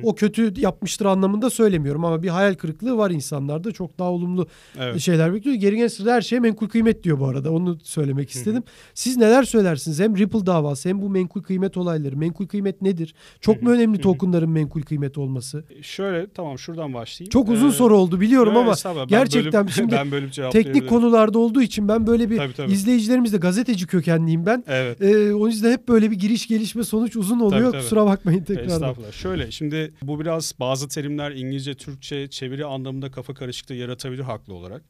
[0.03, 3.71] O kötü yapmıştır anlamında söylemiyorum ama bir hayal kırıklığı var insanlarda.
[3.71, 4.47] Çok daha olumlu
[4.79, 4.99] Evet.
[4.99, 5.55] şeyler bekliyor.
[5.57, 7.51] Gary Gensler de her şeye menkul kıymet diyor bu arada.
[7.51, 8.63] Onu söylemek istedim.
[8.93, 9.99] Siz neler söylersiniz?
[9.99, 12.17] Hem Ripple davası hem bu menkul kıymet olayları.
[12.17, 13.15] Menkul kıymet nedir?
[13.41, 15.63] Çok mu önemli tokenların menkul kıymet olması?
[15.81, 17.29] Şöyle tamam şuradan başlayayım.
[17.29, 20.51] Çok uzun Ee, soru oldu biliyorum evet, ama gerçekten bölüp- şimdi ben cevaplayabilirim.
[20.73, 22.71] teknik konularda olduğu için ben böyle bir Tabii, tabii.
[22.71, 24.63] izleyicilerimiz de gazeteci kökenliyim ben.
[24.67, 25.01] Evet.
[25.01, 27.71] Ee, o yüzden hep böyle bir giriş gelişme sonuç uzun oluyor.
[27.71, 27.81] tabii.
[27.81, 28.73] Kusura bakmayın tekrardan.
[28.73, 29.11] Estağfurullah.
[29.11, 34.81] Şöyle şimdi bu biraz bazı terimler İngilizce, Türkçe çeviri anlamında kafa karışıklığı yaratabilir haklı olarak.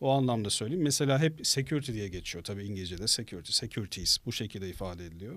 [0.00, 0.82] O anlamda söyleyeyim.
[0.82, 5.34] Mesela hep security diye geçiyor tabii İngilizce'de security, securities bu şekilde ifade ediliyor.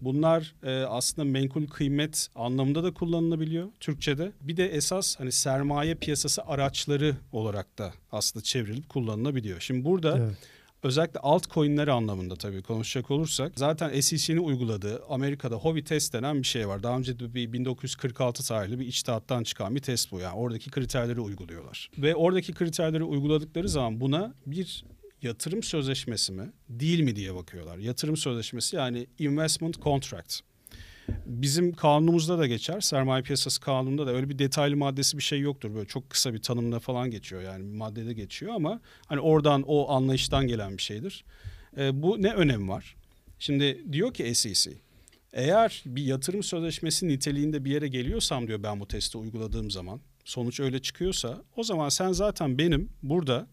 [0.00, 4.32] Bunlar e, aslında menkul kıymet anlamında da kullanılabiliyor Türkçe'de.
[4.40, 9.60] Bir de esas hani sermaye piyasası araçları olarak da aslında çevrilip kullanılabiliyor.
[9.60, 10.36] Şimdi burada evet.
[10.82, 16.68] özellikle altcoin'ler anlamında tabii konuşacak olursak zaten SEC'nin uyguladığı Amerika'da Hovi test denen bir şey
[16.68, 16.82] var.
[16.82, 20.20] Daha önce de bir 1946 tarihli bir içtihattan çıkan bir test bu.
[20.20, 21.90] Yani oradaki kriterleri uyguluyorlar.
[21.98, 24.84] Ve oradaki kriterleri uyguladıkları zaman buna bir
[25.26, 27.78] yatırım sözleşmesi mi değil mi diye bakıyorlar.
[27.78, 30.40] Yatırım sözleşmesi yani investment contract.
[31.26, 32.80] Bizim kanunumuzda da geçer.
[32.80, 35.74] Sermaye piyasası kanununda da öyle bir detaylı maddesi bir şey yoktur.
[35.74, 40.46] Böyle çok kısa bir tanımla falan geçiyor yani maddede geçiyor ama hani oradan o anlayıştan
[40.46, 41.24] gelen bir şeydir.
[41.78, 42.96] E, bu ne önemi var?
[43.38, 44.70] Şimdi diyor ki SEC
[45.32, 50.60] eğer bir yatırım sözleşmesi niteliğinde bir yere geliyorsam diyor ben bu testi uyguladığım zaman sonuç
[50.60, 53.46] öyle çıkıyorsa o zaman sen zaten benim burada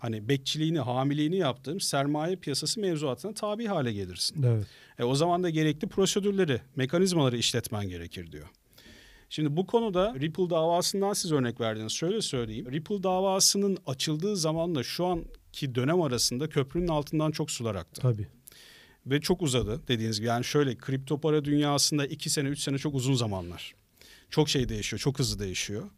[0.00, 4.42] hani bekçiliğini, hamiliğini yaptığım sermaye piyasası mevzuatına tabi hale gelirsin.
[4.42, 4.66] Evet.
[4.98, 8.48] E, o zaman da gerekli prosedürleri, mekanizmaları işletmen gerekir diyor.
[9.28, 11.92] Şimdi bu konuda Ripple davasından siz örnek verdiniz.
[11.92, 12.72] Şöyle söyleyeyim.
[12.72, 18.00] Ripple davasının açıldığı zamanla şu anki dönem arasında köprünün altından çok sular aktı.
[18.00, 18.28] Tabii.
[19.06, 20.28] Ve çok uzadı dediğiniz gibi.
[20.28, 23.74] Yani şöyle kripto para dünyasında iki sene, üç sene çok uzun zamanlar.
[24.30, 25.90] Çok şey değişiyor, çok hızlı değişiyor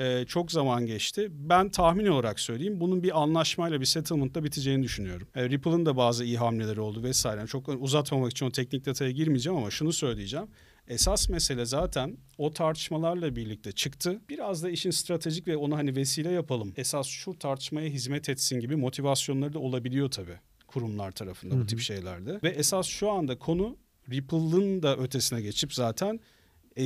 [0.00, 1.28] e, çok zaman geçti.
[1.30, 5.28] Ben tahmin olarak söyleyeyim bunun bir anlaşmayla bir settlement'la biteceğini düşünüyorum.
[5.34, 7.46] E, Ripple'ın da bazı iyi hamleleri oldu vesaire.
[7.46, 10.46] Çok uzatmamak için o teknik detaya girmeyeceğim ama şunu söyleyeceğim.
[10.88, 14.20] Esas mesele zaten o tartışmalarla birlikte çıktı.
[14.28, 16.72] Biraz da işin stratejik ve onu hani vesile yapalım.
[16.76, 21.62] Esas şu tartışmaya hizmet etsin gibi motivasyonları da olabiliyor tabii kurumlar tarafında Hı-hı.
[21.62, 22.40] bu tip şeylerde.
[22.42, 23.76] Ve esas şu anda konu
[24.10, 26.20] Ripple'ın da ötesine geçip zaten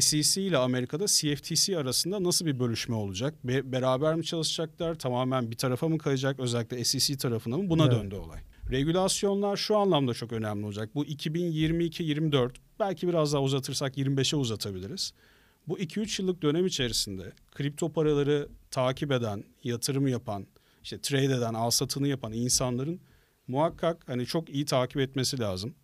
[0.01, 3.35] SEC ile Amerika'da CFTC arasında nasıl bir bölüşme olacak?
[3.45, 4.95] Be- beraber mi çalışacaklar?
[4.95, 6.41] Tamamen bir tarafa mı kayacak?
[6.41, 7.71] Özellikle SEC tarafına mı?
[7.71, 7.93] Buna evet.
[7.93, 8.41] döndü olay.
[8.71, 10.91] Regülasyonlar şu anlamda çok önemli olacak.
[10.95, 15.15] Bu 2022-24 belki biraz daha uzatırsak 25'e uzatabiliriz.
[15.69, 20.47] Bu 2-3 yıllık dönem içerisinde kripto paraları takip eden, yatırım yapan,
[20.83, 23.01] işte trade eden, al satını yapan insanların
[23.49, 25.75] muhakkak hani çok iyi takip etmesi lazım.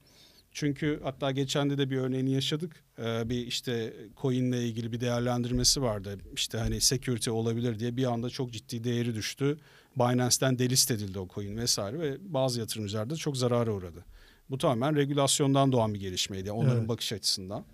[0.53, 2.85] Çünkü hatta geçen de de bir örneğini yaşadık.
[2.99, 6.19] Ee, bir işte coin'le ilgili bir değerlendirmesi vardı.
[6.35, 9.59] İşte hani security olabilir diye bir anda çok ciddi değeri düştü.
[9.97, 14.05] Binance'den delist edildi o coin vesaire ve bazı yatırımcılar da çok zarara uğradı.
[14.51, 16.53] Bu tamamen regülasyondan doğan bir gelişmeydi.
[16.53, 16.89] Onların evet.
[16.89, 17.65] bakış açısından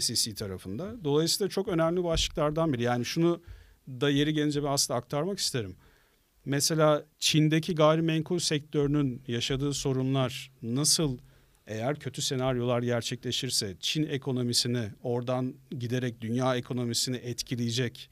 [0.00, 1.04] SEC tarafında.
[1.04, 2.82] Dolayısıyla çok önemli başlıklardan biri.
[2.82, 3.42] Yani şunu
[3.88, 5.76] da yeri gelince ben aslında aktarmak isterim.
[6.44, 11.18] Mesela Çin'deki gayrimenkul sektörünün yaşadığı sorunlar nasıl
[11.66, 18.10] eğer kötü senaryolar gerçekleşirse Çin ekonomisini oradan giderek dünya ekonomisini etkileyecek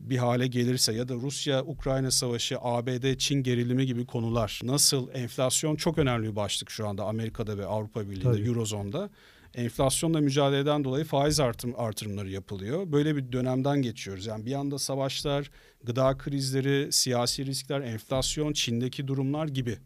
[0.00, 6.30] bir hale gelirse ya da Rusya-Ukrayna savaşı, ABD-Çin gerilimi gibi konular nasıl enflasyon çok önemli
[6.30, 8.48] bir başlık şu anda Amerika'da ve Avrupa Birliği'nde, Tabii.
[8.48, 9.10] Eurozone'da.
[9.54, 12.92] Enflasyonla mücadeleden dolayı faiz artım, artırımları yapılıyor.
[12.92, 14.26] Böyle bir dönemden geçiyoruz.
[14.26, 15.50] Yani bir anda savaşlar,
[15.84, 19.78] gıda krizleri, siyasi riskler, enflasyon, Çin'deki durumlar gibi.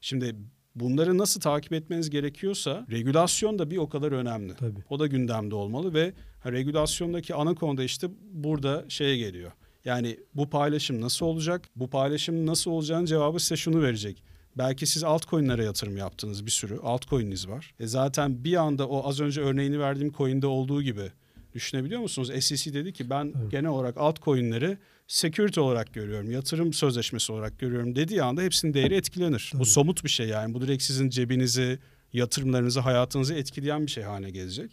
[0.00, 0.36] Şimdi
[0.80, 4.54] bunları nasıl takip etmeniz gerekiyorsa regülasyon da bir o kadar önemli.
[4.54, 4.80] Tabii.
[4.90, 6.12] O da gündemde olmalı ve
[6.46, 9.52] regülasyondaki ana konuda işte burada şeye geliyor.
[9.84, 11.68] Yani bu paylaşım nasıl olacak?
[11.76, 14.22] Bu paylaşım nasıl olacağını cevabı size şunu verecek.
[14.58, 16.78] Belki siz altcoin'lere yatırım yaptınız bir sürü.
[16.78, 17.74] Altcoin'iniz var.
[17.80, 21.10] E zaten bir anda o az önce örneğini verdiğim coin'de olduğu gibi
[21.54, 22.30] düşünebiliyor musunuz?
[22.40, 23.50] SEC dedi ki ben evet.
[23.50, 24.78] genel olarak altcoin'leri
[25.08, 29.48] security olarak görüyorum, yatırım sözleşmesi olarak görüyorum dediği anda hepsinin değeri etkilenir.
[29.52, 29.60] Tabii.
[29.60, 30.54] Bu somut bir şey yani.
[30.54, 31.78] Bu direkt sizin cebinizi,
[32.12, 34.70] yatırımlarınızı, hayatınızı etkileyen bir şey haline gelecek.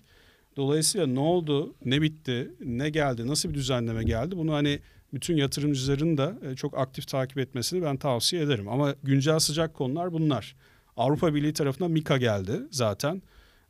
[0.58, 4.80] Dolayısıyla ne oldu, ne bitti, ne geldi, nasıl bir düzenleme geldi bunu hani
[5.14, 8.68] bütün yatırımcıların da e, çok aktif takip etmesini ben tavsiye ederim.
[8.68, 10.56] Ama güncel sıcak konular bunlar.
[10.98, 13.22] Avrupa Birliği tarafından Mika geldi zaten.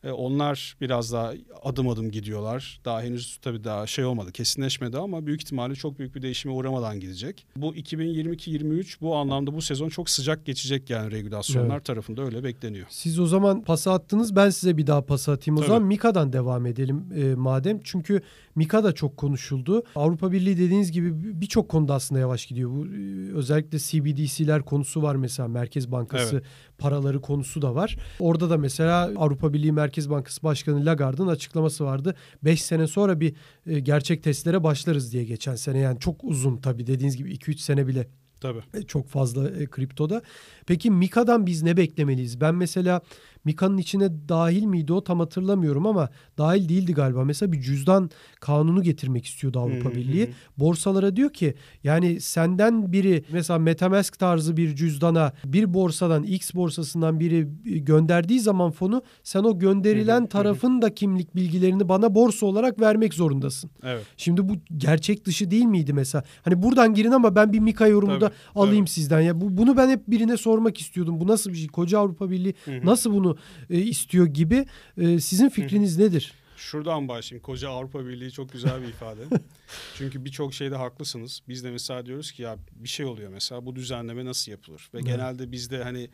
[0.05, 2.79] E, onlar biraz daha adım adım gidiyorlar.
[2.85, 6.99] Daha henüz tabii daha şey olmadı, kesinleşmedi ama büyük ihtimalle çok büyük bir değişime uğramadan
[6.99, 7.45] gidecek.
[7.57, 11.85] Bu 2022-23 bu anlamda bu sezon çok sıcak geçecek yani regülasyonlar evet.
[11.85, 12.85] tarafında öyle bekleniyor.
[12.89, 14.35] Siz o zaman pas attınız.
[14.35, 15.57] Ben size bir daha pas atayım.
[15.57, 15.67] O tabii.
[15.67, 17.79] zaman Mika'dan devam edelim e, madem.
[17.83, 18.21] Çünkü
[18.55, 19.83] Mika da çok konuşuldu.
[19.95, 22.71] Avrupa Birliği dediğiniz gibi birçok konuda aslında yavaş gidiyor.
[22.71, 26.45] Bu e, özellikle CBDC'ler konusu var mesela Merkez Bankası evet.
[26.77, 27.97] Paraları konusu da var.
[28.19, 32.15] Orada da mesela Avrupa Birliği Merkez Bankası Başkanı Lagarde'ın açıklaması vardı.
[32.43, 33.35] 5 sene sonra bir
[33.67, 35.79] e, gerçek testlere başlarız diye geçen sene.
[35.79, 38.07] Yani çok uzun tabii dediğiniz gibi 2-3 sene bile
[38.41, 38.61] Tabii.
[38.73, 40.21] E, çok fazla e, kriptoda.
[40.67, 42.41] Peki Mika'dan biz ne beklemeliyiz?
[42.41, 43.01] Ben mesela
[43.45, 47.23] Mika'nın içine dahil miydi o tam hatırlamıyorum ama dahil değildi galiba.
[47.23, 50.33] Mesela bir cüzdan kanunu getirmek istiyordu Avrupa Birliği.
[50.57, 57.19] Borsalara diyor ki yani senden biri mesela Metamask tarzı bir cüzdana bir borsadan X borsasından
[57.19, 63.13] biri gönderdiği zaman fonu sen o gönderilen tarafın da kimlik bilgilerini bana borsa olarak vermek
[63.13, 63.69] zorundasın.
[63.83, 64.03] Evet.
[64.17, 66.23] Şimdi bu gerçek dışı değil miydi mesela?
[66.41, 68.91] Hani buradan girin ama ben bir Mika yorumu da alayım tabii.
[68.91, 69.21] sizden.
[69.21, 71.19] Ya bu, bunu ben hep birine sormak istiyordum.
[71.19, 71.67] Bu nasıl bir şey?
[71.67, 73.37] Koca Avrupa Birliği nasıl bunu
[73.69, 74.65] e, istiyor gibi.
[74.97, 76.33] E, sizin fikriniz nedir?
[76.57, 77.43] Şuradan başlayayım.
[77.43, 79.21] Koca Avrupa Birliği çok güzel bir ifade.
[79.97, 81.41] Çünkü birçok şeyde haklısınız.
[81.47, 84.89] Biz de mesela diyoruz ki ya bir şey oluyor mesela bu düzenleme nasıl yapılır?
[84.93, 85.05] Ve Evet.
[85.07, 86.09] genelde bizde hani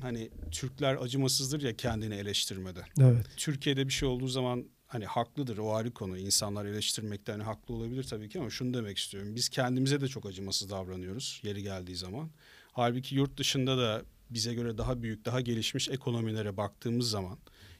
[0.00, 2.80] hani Türkler acımasızdır ya kendini eleştirmede.
[3.00, 3.26] Evet.
[3.36, 6.18] Türkiye'de bir şey olduğu zaman hani haklıdır o ayrı konu.
[6.18, 9.34] İnsanlar eleştirmekte hani haklı olabilir tabii ki ama şunu demek istiyorum.
[9.34, 12.30] Biz kendimize de çok acımasız davranıyoruz yeri geldiği zaman.
[12.72, 17.38] Halbuki yurt dışında da bize göre daha büyük, daha gelişmiş ekonomilere baktığımız zaman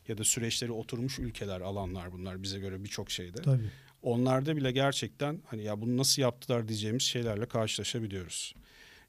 [0.09, 3.42] ya da süreçleri oturmuş ülkeler, alanlar bunlar bize göre birçok şeyde.
[3.42, 3.71] Tabii.
[4.03, 8.55] Onlarda bile gerçekten hani ya bunu nasıl yaptılar diyeceğimiz şeylerle karşılaşabiliyoruz.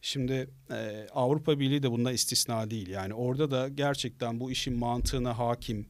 [0.01, 2.87] Şimdi e, Avrupa Birliği de bunda istisna değil.
[2.87, 5.87] Yani orada da gerçekten bu işin mantığına hakim,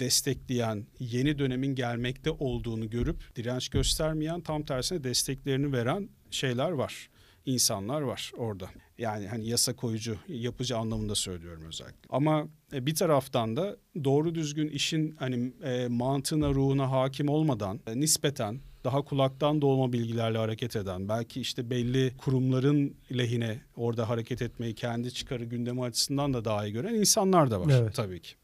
[0.00, 7.10] destekleyen, yeni dönemin gelmekte olduğunu görüp direnç göstermeyen, tam tersine desteklerini veren şeyler var.
[7.46, 8.68] İnsanlar var orada.
[8.98, 11.98] Yani hani yasa koyucu, yapıcı anlamında söylüyorum özellikle.
[12.08, 18.00] Ama e, bir taraftan da doğru düzgün işin hani e, mantığına, ruhuna hakim olmadan e,
[18.00, 24.74] nispeten daha kulaktan dolma bilgilerle hareket eden, belki işte belli kurumların lehine orada hareket etmeyi
[24.74, 27.94] kendi çıkarı gündemi açısından da daha iyi gören insanlar da var Evet.
[27.94, 28.34] tabii ki.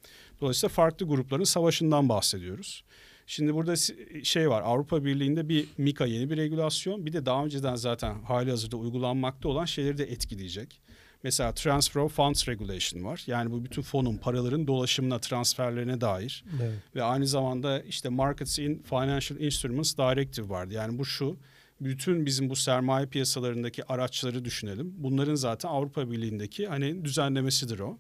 [0.42, 2.84] Dolayısıyla farklı grupların savaşından bahsediyoruz.
[3.26, 3.76] Şimdi burada
[4.24, 8.50] şey var Avrupa Birliği'nde bir MiCA yeni bir regülasyon bir de daha önceden zaten hali
[8.50, 10.80] hazırda uygulanmakta olan şeyleri de etkileyecek.
[11.22, 13.22] Mesela Transfer of Funds Regulation var.
[13.26, 16.44] Yani bu bütün fonun, paraların dolaşımına, transferlerine dair.
[16.62, 16.78] Evet.
[16.94, 20.74] Ve aynı zamanda işte Markets in Financial Instruments Directive vardı.
[20.74, 21.36] Yani bu şu,
[21.80, 24.94] bütün bizim bu sermaye piyasalarındaki araçları düşünelim.
[24.96, 27.98] Bunların zaten Avrupa Birliği'ndeki hani düzenlemesidir o.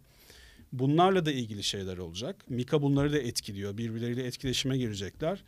[0.72, 2.44] Bunlarla da ilgili şeyler olacak.
[2.48, 3.76] Mika bunları da etkiliyor.
[3.78, 5.44] Birbirleriyle etkileşime girecekler.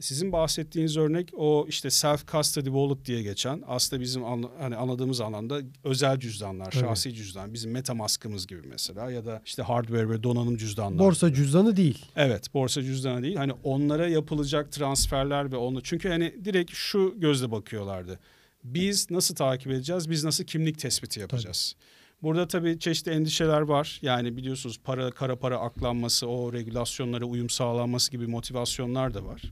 [0.00, 5.20] Sizin bahsettiğiniz örnek o işte self custody wallet diye geçen aslında bizim anla- hani anladığımız
[5.20, 6.80] alanda özel cüzdanlar, Tabii.
[6.84, 7.54] şahsi cüzdan.
[7.54, 10.98] Bizim MetaMask'ımız gibi mesela ya da işte hardware ve donanım cüzdanlar.
[11.06, 12.06] Borsa cüzdanı değil.
[12.16, 13.36] Evet, borsa cüzdanı değil.
[13.36, 18.18] Hani onlara yapılacak transferler ve onu çünkü hani direkt şu gözle bakıyorlardı.
[18.64, 20.10] Biz nasıl takip edeceğiz?
[20.10, 21.76] Biz nasıl kimlik tespiti yapacağız?
[22.22, 23.98] Burada tabii çeşitli endişeler var.
[24.02, 29.42] Yani biliyorsunuz para kara para aklanması, o regülasyonlara uyum sağlanması gibi motivasyonlar da var.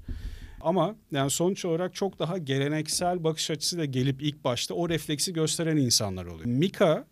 [0.61, 5.76] Ama yani sonuç olarak çok daha geleneksel bakış açısıyla gelip ilk başta o refleksi gösteren
[5.76, 6.46] insanlar oluyor.
[6.46, 7.07] Mika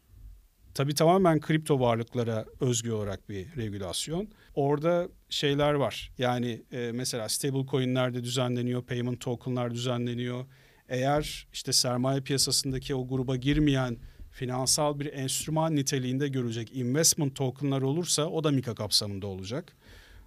[0.74, 4.28] Tabii tamamen kripto varlıklara özgü olarak bir regülasyon.
[4.54, 6.12] Orada şeyler var.
[6.18, 10.44] Yani e, mesela stable coin'ler düzenleniyor, payment token'lar düzenleniyor.
[10.88, 13.96] Eğer işte sermaye piyasasındaki o gruba girmeyen
[14.34, 19.72] finansal bir enstrüman niteliğinde görecek investment token'lar olursa o da MiCA kapsamında olacak.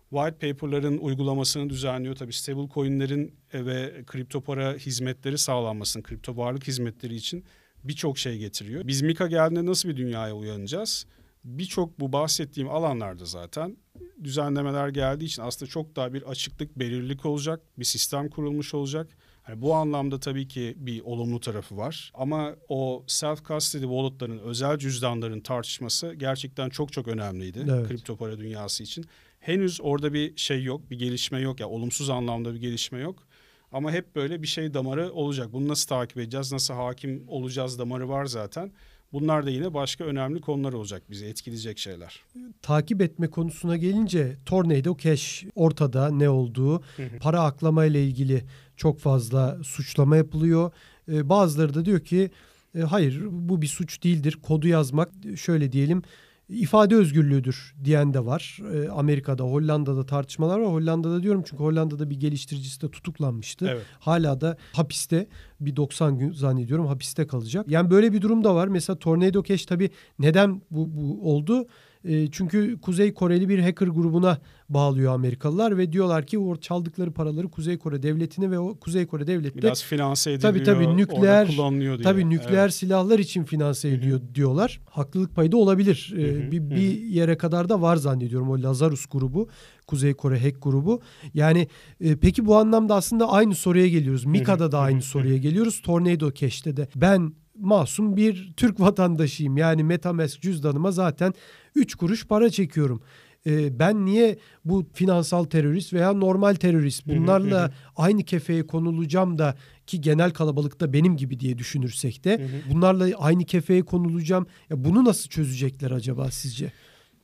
[0.10, 2.16] White paper'ların uygulamasını düzenliyor.
[2.16, 7.46] Tabii stable coin'lerin e, ve kripto para hizmetleri sağlanmasını, kripto varlık hizmetleri için
[7.84, 8.88] birçok şey getiriyor.
[8.88, 11.06] Biz Mika geldiğinde nasıl bir dünyaya uyanacağız?
[11.44, 13.78] Birçok bu bahsettiğim alanlarda zaten
[14.24, 17.62] düzenlemeler geldiği için aslında çok daha bir açıklık, belirlilik olacak.
[17.80, 19.18] Bir sistem kurulmuş olacak.
[19.48, 22.12] Hani bu anlamda tabii ki bir olumlu tarafı var.
[22.14, 27.88] Ama o self custody wallet'ların, özel cüzdanların tartışması gerçekten çok çok önemliydi Evet.
[27.88, 29.06] kripto para dünyası için.
[29.40, 31.60] Henüz orada bir şey yok, bir gelişme yok.
[31.60, 33.28] Ya olumsuz anlamda bir gelişme yok.
[33.72, 35.54] Ama hep böyle bir şey damarı olacak.
[35.54, 38.72] Bunu nasıl takip edeceğiz, nasıl hakim olacağız damarı var zaten.
[39.14, 42.24] Bunlar da yine başka önemli konular olacak bizi etkileyecek şeyler.
[42.62, 46.84] Takip etme konusuna gelince Tornado Cash ortada ne olduğu,
[47.20, 48.46] para aklama ile ilgili
[48.78, 50.72] çok fazla suçlama yapılıyor.
[51.12, 52.32] Ee, bazıları da diyor ki
[52.76, 54.38] e, hayır bu bir suç değildir.
[54.42, 56.04] Kodu yazmak şöyle diyelim
[56.50, 58.60] ifade özgürlüğüdür diyen de var.
[58.74, 60.72] Ee, Amerika'da, Hollanda'da tartışmalar var.
[60.72, 63.68] Hollanda'da diyorum çünkü Hollanda'da bir geliştiricisi de tutuklanmıştı.
[63.72, 63.84] Evet.
[64.00, 65.28] Hala da hapiste
[65.60, 67.66] bir 90 gün zannediyorum hapiste kalacak.
[67.70, 68.68] Yani böyle bir durum da var.
[68.68, 71.68] Mesela Tornado Cash tabii neden bu, bu oldu?
[72.06, 74.38] E, çünkü Kuzey Koreli bir hacker grubuna
[74.70, 79.28] bağlıyor Amerikalılar ve diyorlar ki o çaldıkları paraları Kuzey Kore devletine ve o Kuzey Kore
[79.28, 81.98] devleti de Biraz finanse ediliyor, Tabii, tabii, nükleer- diye.
[82.04, 82.74] Tabii nükleer Evet.
[82.74, 84.80] silahlar için finanse ediyor diyorlar.
[84.90, 86.14] Haklılık payı da olabilir.
[86.18, 89.50] Ee, Hı hı, bir, bir yere kadar da var zannediyorum o Lazarus grubu,
[89.88, 91.02] Kuzey Kore hack grubu.
[91.34, 91.68] Yani
[92.02, 94.26] e, peki bu anlamda aslında aynı soruya geliyoruz.
[94.26, 95.82] Mika'da da aynı soruya geliyoruz.
[95.82, 99.58] Tornado Cash'te de ben masum bir Türk vatandaşıyım.
[99.58, 101.34] Yani Metamask cüzdanıma zaten
[101.78, 103.02] 3 kuruş para çekiyorum.
[103.48, 109.56] Ee, ben niye bu finansal terörist veya normal terörist bunlarla aynı kefeye konulacağım da
[109.88, 114.48] ki genel kalabalıkta benim gibi diye düşünürsek de bunlarla aynı kefeye konulacağım.
[114.70, 116.72] Ya bunu nasıl çözecekler acaba sizce?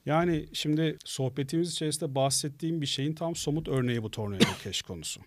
[0.06, 5.22] Yani şimdi sohbetimiz içerisinde bahsettiğim bir şeyin tam somut örneği bu tornado cash konusu.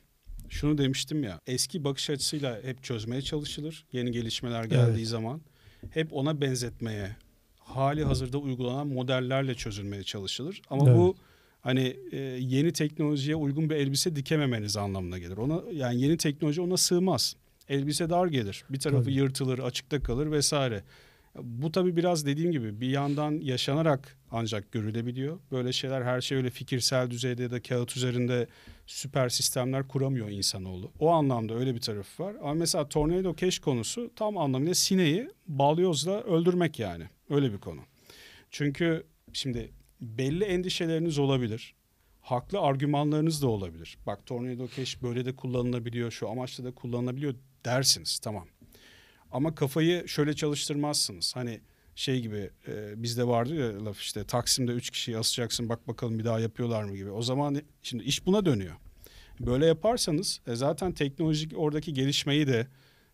[0.49, 5.09] Şunu demiştim ya eski bakış açısıyla hep çözmeye çalışılır yeni gelişmeler geldiği evet.
[5.09, 5.41] zaman.
[5.91, 7.17] Hep ona benzetmeye
[7.67, 10.63] hali hazırda uygulanan modellerle çözülmeye çalışılır.
[10.71, 10.99] Ama evet.
[10.99, 11.17] bu
[11.61, 15.37] hani e, yeni teknolojiye uygun bir elbise dikememeniz anlamına gelir.
[15.37, 17.37] Ona yani yeni teknoloji ona sığmaz.
[17.69, 18.65] Elbise dar gelir.
[18.71, 19.15] Bir tarafı tabii.
[19.15, 20.85] yırtılır, açıkta kalır vesaire.
[21.43, 25.39] Bu tabii biraz dediğim gibi bir yandan yaşanarak ancak görülebiliyor.
[25.53, 28.47] Böyle şeyler her şey öyle fikirsel düzeyde ya da kağıt üzerinde
[28.87, 30.91] süper sistemler kuramıyor insanoğlu.
[30.99, 32.35] O anlamda öyle bir tarafı var.
[32.41, 37.05] Ama mesela Tornado Cash konusu tam anlamıyla sineği balyozla öldürmek yani.
[37.31, 37.81] Öyle bir konu.
[38.51, 41.75] Çünkü şimdi belli endişeleriniz olabilir.
[42.21, 43.99] Haklı argümanlarınız da olabilir.
[44.07, 47.35] Bak Tornado Cash böyle de kullanılabiliyor, şu amaçla da kullanılabiliyor
[47.65, 48.19] dersiniz.
[48.19, 48.49] Tamam.
[49.33, 51.37] Ama kafayı şöyle çalıştırmazsınız.
[51.37, 51.61] Hani
[51.95, 56.25] şey gibi e, bizde vardı ya laf işte Taksim'de üç kişiyi asacaksın bak bakalım bir
[56.25, 57.11] daha yapıyorlar mı gibi.
[57.11, 58.75] O zaman şimdi iş buna dönüyor.
[59.41, 62.67] Böyle yaparsanız e, zaten teknolojik oradaki gelişmeyi de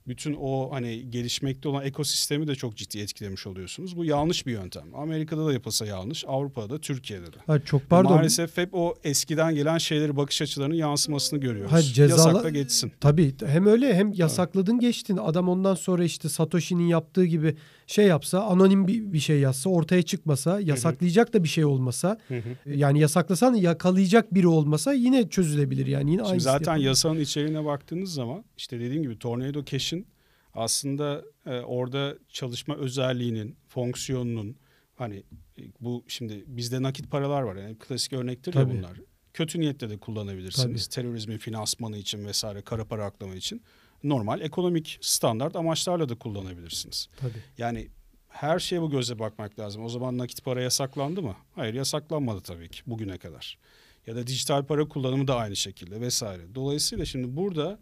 [0.09, 3.97] bütün o hani gelişmekte olan ekosistemi de çok ciddi etkilemiş oluyorsunuz.
[3.97, 4.95] Bu yanlış bir yöntem.
[4.95, 7.37] Amerika'da da yapılsa yanlış, Avrupa'da da, Türkiye'de de.
[7.47, 8.12] Hayır, çok pardon.
[8.12, 11.73] Maalesef hep o eskiden gelen şeyleri, bakış açılarının yansımasını görüyoruz.
[11.73, 12.29] Hayır, cezala...
[12.29, 12.93] Yasakla geçsin.
[13.01, 15.17] Tabii hem öyle hem yasakladın geçtin.
[15.17, 20.03] Adam ondan sonra işte Satoshi'nin yaptığı gibi şey yapsa, anonim bir, bir şey yazsa, ortaya
[20.03, 22.18] çıkmasa, yasaklayacak da bir şey olmasa,
[22.66, 28.45] yani yasaklasan yakalayacak biri olmasa yine çözülebilir yani yine Şimdi zaten yasanın içeriğine baktığınız zaman
[28.57, 30.07] işte dediğim gibi Tornado Cash'in
[30.55, 34.57] aslında e, orada çalışma özelliğinin, fonksiyonunun
[34.95, 35.23] hani
[35.59, 38.71] e, bu şimdi bizde nakit paralar var yani klasik örnektir Tabii.
[38.73, 39.01] ya bunlar.
[39.35, 40.87] Kötü niyetle de kullanabilirsiniz.
[40.87, 40.95] Tabii.
[40.95, 43.62] Terörizmin finansmanı için vesaire kara para aklama için.
[44.05, 47.09] Normal ekonomik standart amaçlarla da kullanabilirsiniz.
[47.17, 47.43] Tabii.
[47.59, 47.88] Yani
[48.29, 49.85] her şeye bu göze bakmak lazım.
[49.85, 51.37] O zaman nakit para yasaklandı mı?
[51.55, 53.59] Hayır yasaklanmadı tabii ki bugüne kadar.
[54.07, 56.55] Ya da dijital para kullanımı da aynı şekilde vesaire.
[56.55, 57.79] Dolayısıyla şimdi burada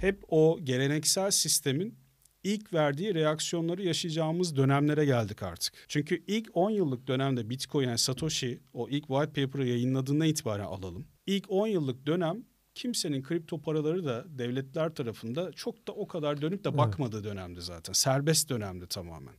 [0.00, 1.98] hep o geleneksel sistemin
[2.44, 5.74] ilk verdiği reaksiyonları yaşayacağımız dönemlere geldik artık.
[5.88, 11.06] Çünkü ilk 10 yıllık dönemde Bitcoin yani Satoshi o ilk white paper'ı yayınladığından itibaren alalım.
[11.26, 12.44] İlk 10 yıllık dönem
[12.76, 17.24] kimsenin kripto paraları da devletler tarafında çok da o kadar dönüp de bakmadığı evet.
[17.24, 17.92] dönemdi zaten.
[17.92, 19.34] Serbest dönemdi tamamen.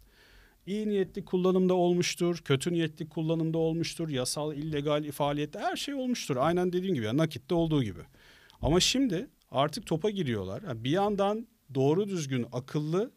[0.68, 6.36] İyi niyetli kullanımda olmuştur, kötü niyetli kullanımda olmuştur, yasal, illegal faaliyette her şey olmuştur.
[6.36, 8.00] Aynen dediğim gibi, yani nakitte olduğu gibi.
[8.62, 10.62] Ama şimdi artık topa giriyorlar.
[10.68, 13.12] Yani bir yandan doğru düzgün, akıllı,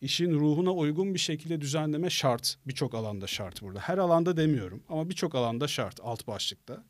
[0.00, 2.58] işin ruhuna uygun bir şekilde düzenleme şart.
[2.66, 3.78] Birçok alanda şart burada.
[3.80, 6.84] Her alanda demiyorum ama birçok alanda şart alt başlıkta.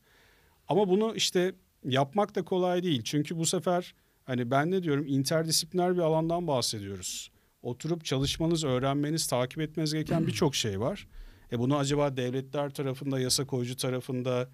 [0.67, 1.53] Ama bunu işte
[1.85, 3.01] yapmak da kolay değil.
[3.03, 7.31] Çünkü bu sefer hani ben ne diyorum interdisipliner bir alandan bahsediyoruz.
[7.61, 11.07] Oturup çalışmanız, öğrenmeniz, takip etmeniz gereken birçok şey var.
[11.51, 14.49] E bunu acaba devletler tarafında, yasa koyucu tarafında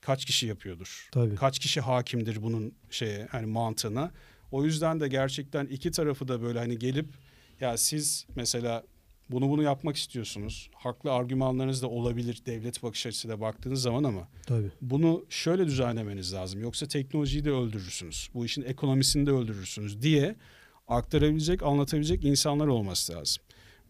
[0.00, 1.08] kaç kişi yapıyordur?
[1.12, 1.34] Tabii.
[1.34, 4.10] Kaç kişi hakimdir bunun şeye hani mantığına?
[4.50, 7.08] O yüzden de gerçekten iki tarafı da böyle hani gelip
[7.60, 8.84] ya siz mesela
[9.30, 10.70] bunu bunu yapmak istiyorsunuz.
[10.74, 14.70] Haklı argümanlarınız da olabilir devlet bakış açısıyla baktığınız zaman ama Tabii.
[14.80, 16.60] bunu şöyle düzenlemeniz lazım.
[16.60, 18.30] Yoksa teknolojiyi de öldürürsünüz.
[18.34, 20.36] Bu işin ekonomisini de öldürürsünüz diye
[20.88, 23.42] aktarabilecek, anlatabilecek insanlar olması lazım.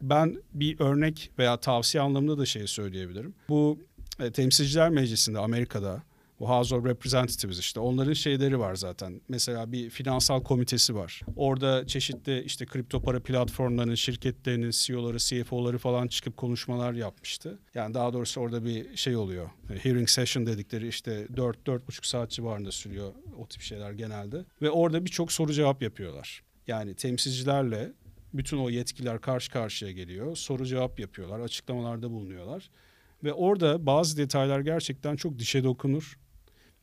[0.03, 3.35] Ben bir örnek veya tavsiye anlamında da şey söyleyebilirim.
[3.49, 3.79] Bu
[4.21, 6.03] e, Temsilciler Meclisi'nde Amerika'da
[6.41, 9.21] bu House of Representatives işte onların şeyleri var zaten.
[9.29, 11.21] Mesela bir finansal komitesi var.
[11.37, 17.59] Orada çeşitli işte kripto para platformlarının, şirketlerinin CEO'ları, CFO'ları falan çıkıp konuşmalar yapmıştı.
[17.75, 19.51] Yani daha doğrusu orada bir şey oluyor.
[19.83, 24.45] Hearing session dedikleri işte 4-4,5 saat civarında sürüyor o tip şeyler genelde.
[24.63, 26.43] Ve orada birçok soru cevap yapıyorlar.
[26.67, 27.93] Yani temsilcilerle
[28.35, 30.37] bütün o yetkiler karşı karşıya geliyor.
[30.37, 32.71] Soru cevap yapıyorlar, açıklamalarda bulunuyorlar.
[33.25, 36.19] Ve orada bazı detaylar gerçekten çok dişe dokunur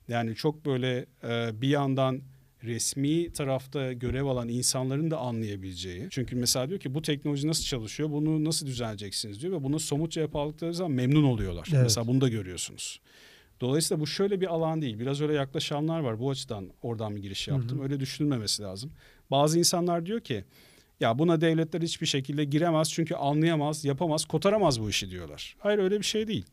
[0.08, 2.22] yani çok böyle e, bir yandan
[2.64, 6.08] resmi tarafta görev alan insanların da anlayabileceği.
[6.10, 10.12] Çünkü mesela diyor ki bu teknoloji nasıl çalışıyor, bunu nasıl düzenleyeceksiniz diyor ve buna somut
[10.12, 11.68] cevap aldıkları zaman memnun oluyorlar.
[11.72, 11.84] Evet.
[11.84, 13.00] Mesela bunu da görüyorsunuz.
[13.62, 15.00] Dolayısıyla bu şöyle bir alan değil.
[15.00, 16.20] Biraz öyle yaklaşanlar var.
[16.20, 17.78] Bu açıdan oradan bir giriş yaptım.
[17.78, 17.84] Hı hı.
[17.84, 18.92] Öyle düşünülmemesi lazım.
[19.32, 20.44] Bazı insanlar diyor ki
[21.00, 25.56] ya buna devletler hiçbir şekilde giremez çünkü anlayamaz, yapamaz, kotaramaz bu işi diyorlar.
[25.60, 26.46] Hayır öyle bir şey değil.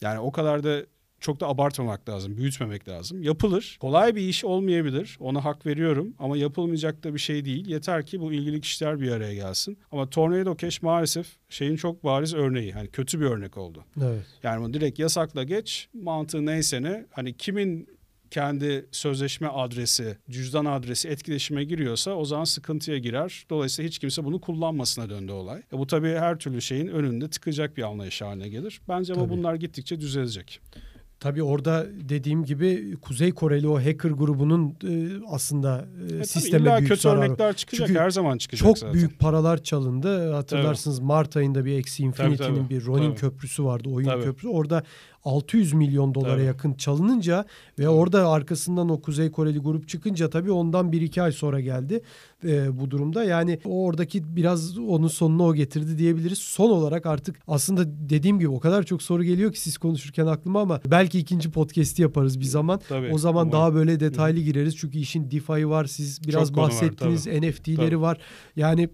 [0.00, 0.86] Yani o kadar da
[1.20, 3.22] çok da abartmamak lazım, büyütmemek lazım.
[3.22, 3.76] Yapılır.
[3.80, 5.16] Kolay bir iş olmayabilir.
[5.20, 7.66] Ona hak veriyorum ama yapılmayacak da bir şey değil.
[7.66, 9.78] Yeter ki bu ilgili kişiler bir araya gelsin.
[9.92, 12.72] Ama Tornado Cash maalesef şeyin çok bariz örneği.
[12.72, 13.84] Hani kötü bir örnek oldu.
[14.02, 14.26] Evet.
[14.42, 15.88] Yani bunu direkt yasakla geç.
[15.94, 17.06] Mantığı neyse ne.
[17.10, 17.98] Hani kimin
[18.30, 23.44] kendi sözleşme adresi, cüzdan adresi etkileşime giriyorsa o zaman sıkıntıya girer.
[23.50, 25.62] Dolayısıyla hiç kimse bunu kullanmasına döndü olay.
[25.72, 28.80] E bu tabii her türlü şeyin önünde tıkacak bir anlayış haline gelir.
[28.88, 29.32] Bence ama Tabii.
[29.32, 30.60] bunlar gittikçe düzelecek.
[31.20, 36.62] Tabii orada dediğim gibi Kuzey Koreli o hacker grubunun e, aslında e, E tabii sisteme
[36.68, 37.20] illa büyük kötü zararı.
[37.20, 37.86] örnekler çıkacak.
[37.88, 38.94] Çünkü her zaman çıkacak Çok zaten.
[38.94, 40.32] büyük paralar çalındı.
[40.32, 42.68] Hatırlarsınız Mart ayında bir Axie Infinity'nin tabii.
[42.70, 43.16] bir Ronin Tabii.
[43.20, 43.88] köprüsü vardı.
[43.92, 44.22] Oyun Tabii.
[44.24, 44.48] köprüsü.
[44.48, 44.82] Orada
[45.24, 46.44] 600 milyon dolara Tabii.
[46.44, 47.44] yakın çalınınca
[47.78, 52.00] ve orada arkasından o Kuzey Koreli grup çıkınca tabii ondan 1-2 ay sonra geldi
[52.44, 53.24] e, bu durumda.
[53.24, 56.38] Yani o oradaki biraz onun sonuna o getirdi diyebiliriz.
[56.38, 60.60] Son olarak artık aslında dediğim gibi o kadar çok soru geliyor ki siz konuşurken aklıma
[60.60, 62.80] ama belki ikinci podcast'i yaparız bir zaman.
[62.88, 63.52] Tabii, o zaman umarım.
[63.52, 64.76] daha böyle detaylı gireriz.
[64.76, 65.84] Çünkü işin DeFi var.
[65.84, 67.26] Siz biraz Çok konu var, bahsettiniz.
[67.26, 68.00] NFT'leri Tabii.
[68.00, 68.18] var.
[68.56, 68.88] Yani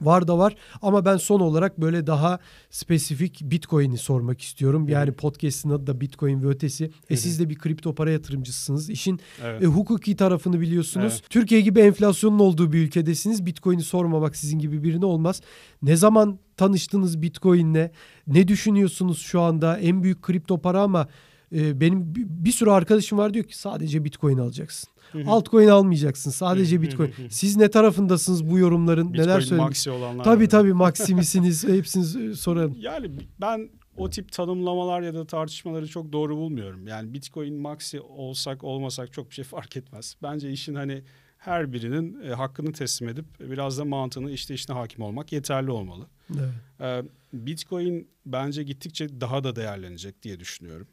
[0.00, 2.38] Var da var ama ben son olarak böyle daha
[2.70, 4.88] spesifik Bitcoin'i sormak istiyorum.
[4.88, 6.90] Yani podcast'ın adı da Bitcoin ve ötesi.
[7.10, 8.90] E siz de bir kripto para yatırımcısınız.
[8.90, 9.62] İşin Evet.
[9.62, 11.12] e, hukuki tarafını biliyorsunuz.
[11.12, 11.30] Evet.
[11.30, 13.46] Türkiye gibi enflasyonun olduğu bir ülkedesiniz.
[13.46, 15.40] Bitcoin'i sormamak sizin gibi birine olmaz.
[15.82, 17.90] Ne zaman tanıştınız Bitcoin'le?
[18.26, 19.78] Ne düşünüyorsunuz şu anda?
[19.78, 21.08] En büyük kripto para ama
[21.54, 24.90] e, benim bir, sürü arkadaşım var diyor ki sadece Bitcoin alacaksın.
[25.26, 26.30] Altcoin almayacaksın.
[26.30, 27.12] Sadece Bitcoin.
[27.30, 29.12] Siz ne tarafındasınız bu yorumların?
[29.12, 31.64] Bitcoin Neler olanlar Tabii tabii maksimisiniz.
[31.64, 32.76] Hepsini sorarım.
[32.80, 36.86] Yani ben o tip tanımlamalar ya da tartışmaları çok doğru bulmuyorum.
[36.86, 40.16] Yani Bitcoin maxi olsak olmasak çok bir şey fark etmez.
[40.22, 41.02] Bence işin hani
[41.38, 46.06] her birinin e, hakkını teslim edip biraz da mantığını işte işine hakim olmak yeterli olmalı.
[46.30, 46.50] Evet.
[46.80, 47.02] Ee,
[47.32, 50.86] Bitcoin bence gittikçe daha da değerlenecek diye düşünüyorum.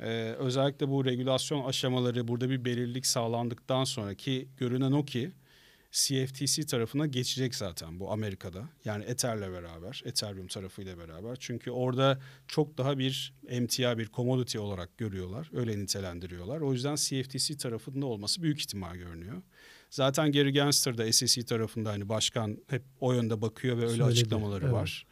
[0.00, 5.32] Ee, özellikle bu regülasyon aşamaları burada bir belirlilik sağlandıktan sonraki görünen o ki
[5.96, 8.68] CFTC tarafına geçecek zaten bu Amerika'da.
[8.84, 11.36] Yani Ether'le beraber, Ethereum tarafıyla beraber.
[11.40, 15.50] Çünkü orada çok daha bir emtia, bir commodity olarak görüyorlar.
[15.54, 16.60] Öyle nitelendiriyorlar.
[16.60, 19.42] O yüzden CFTC tarafında olması büyük ihtimal görünüyor.
[19.90, 24.10] Zaten Gary Gensler da SEC tarafında hani başkan hep o yönde bakıyor ve öyle Söyledi,
[24.10, 24.74] açıklamaları evet.
[24.74, 25.06] var.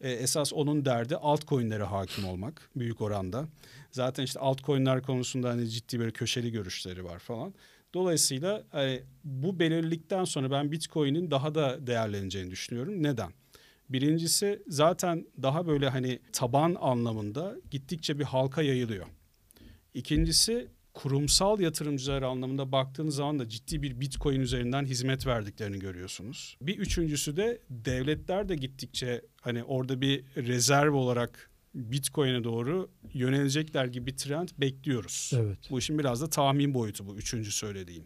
[0.00, 3.48] E, esas onun derdi altcoin'lere hakim olmak büyük oranda.
[3.90, 7.54] Zaten işte altcoin'ler konusunda hani ciddi bir köşeli görüşleri var falan.
[7.94, 13.02] Dolayısıyla hani bu belirlilikten sonra ben Bitcoin'in daha da değerleneceğini düşünüyorum.
[13.02, 13.32] Neden?
[13.88, 19.06] Birincisi zaten daha böyle hani taban anlamında gittikçe bir halka yayılıyor.
[19.94, 26.56] İkincisi kurumsal yatırımcılar anlamında baktığınız zaman da ciddi bir Bitcoin üzerinden hizmet verdiklerini görüyorsunuz.
[26.62, 34.06] Bir üçüncüsü de devletler de gittikçe hani orada bir rezerv olarak Bitcoin'e doğru yönelecekler gibi
[34.06, 35.30] bir trend bekliyoruz.
[35.34, 35.58] Evet.
[35.70, 38.04] Bu işin biraz da tahmin boyutu bu üçüncü söylediğim.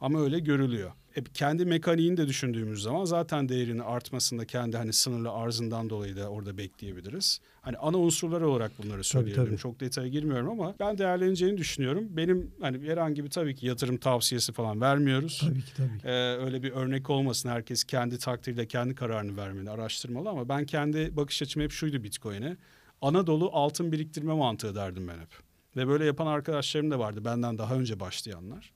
[0.00, 0.92] Ama öyle görülüyor.
[1.16, 6.28] E, kendi mekaniğini de düşündüğümüz zaman zaten değerinin artmasında kendi hani sınırlı arzından dolayı da
[6.28, 7.40] orada bekleyebiliriz.
[7.60, 9.46] Hani ana unsurlar olarak bunları söyleyebilirim.
[9.46, 9.58] tabii.
[9.58, 12.06] Çok detaya girmiyorum ama ben değerleneceğini düşünüyorum.
[12.10, 15.40] Benim hani herhangi bir tabii ki yatırım tavsiyesi falan vermiyoruz.
[15.40, 15.98] Tabii ki tabii.
[15.98, 16.06] ki.
[16.08, 17.48] Ee, öyle bir örnek olmasın.
[17.48, 22.56] Herkes kendi takdirde kendi kararını vermeli, araştırmalı ama ben kendi bakış açım hep şuydu Bitcoin'e.
[23.04, 25.28] Anadolu altın biriktirme mantığı derdim ben hep.
[25.76, 28.72] Ve böyle yapan arkadaşlarım da vardı benden daha önce başlayanlar.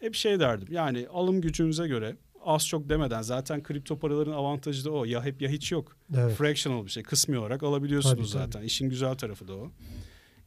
[0.00, 4.90] Hep şey derdim yani alım gücünüze göre az çok demeden zaten kripto paraların avantajı da
[4.90, 5.04] o.
[5.04, 5.96] Ya hep ya hiç yok.
[6.16, 6.36] Evet.
[6.36, 8.52] Fractional bir şey kısmi olarak alabiliyorsunuz Tabii, tabii.
[8.52, 8.66] zaten.
[8.66, 9.70] İşin güzel tarafı da o.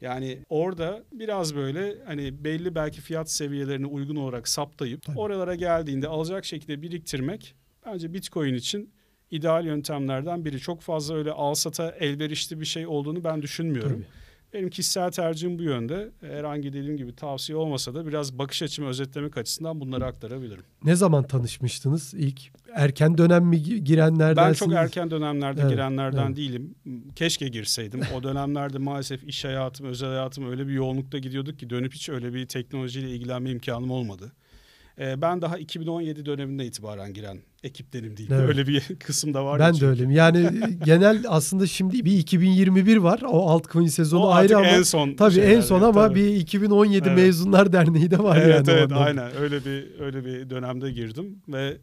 [0.02, 5.20] Yani orada biraz böyle hani belli belki fiyat seviyelerine uygun olarak saptayıp Tabii.
[5.20, 7.56] oralara geldiğinde alacak şekilde biriktirmek
[7.86, 8.94] bence Bitcoin için
[9.32, 10.60] ideal yöntemlerden biri.
[10.60, 13.92] Çok fazla öyle alsata elverişli bir şey olduğunu ben düşünmüyorum.
[13.94, 14.18] Tabii.
[14.54, 16.10] Benim kişisel tercihim bu yönde.
[16.22, 20.64] Herhangi dediğim gibi tavsiye olmasa da biraz bakış açımı özetlemek açısından bunları aktarabilirim.
[20.84, 22.42] Ne zaman tanışmıştınız ilk?
[22.74, 24.62] Erken dönem mi gi- girenlerdensiniz?
[24.62, 26.38] Ben çok erken dönemlerde Evet, girenlerden evet.
[26.38, 26.76] değilim.
[27.16, 28.02] Keşke girseydim.
[28.16, 32.34] O dönemlerde maalesef iş hayatım, özel hayatım öyle bir yoğunlukta gidiyorduk ki dönüp hiç öyle
[32.34, 34.32] bir teknolojiyle ilgilenme imkanım olmadı.
[35.00, 38.30] Ee, ben daha 2017 döneminde itibaren giren ekiplerim değil.
[38.32, 38.50] Evet.
[38.50, 39.60] Öyle bir kısım da var.
[39.60, 39.86] Ben de çünkü.
[39.88, 40.12] öyleyim.
[40.12, 40.50] Yani
[40.86, 43.22] genel aslında şimdi bir 2021 var.
[43.28, 46.20] O altcoin sezonu O ayrı ama en son tabii en son yani, ama tabii.
[46.20, 47.18] bir 2017 Evet.
[47.18, 48.78] mezunlar derneği de var evet yani.
[48.80, 49.06] evet anlamda.
[49.06, 51.78] aynen öyle bir öyle bir dönemde girdim ve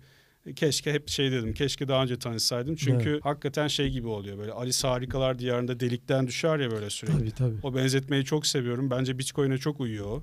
[0.57, 4.89] keşke hep şey dedim keşke daha önce tanışsaydım çünkü hakikaten şey gibi oluyor böyle Alice
[4.89, 7.19] Harikalar Diyarında delikten düşer ya böyle sürekli.
[7.19, 7.57] Tabii tabii.
[7.63, 8.91] O benzetmeyi çok seviyorum.
[8.91, 10.23] Bence Bitcoin'e çok uyuyor.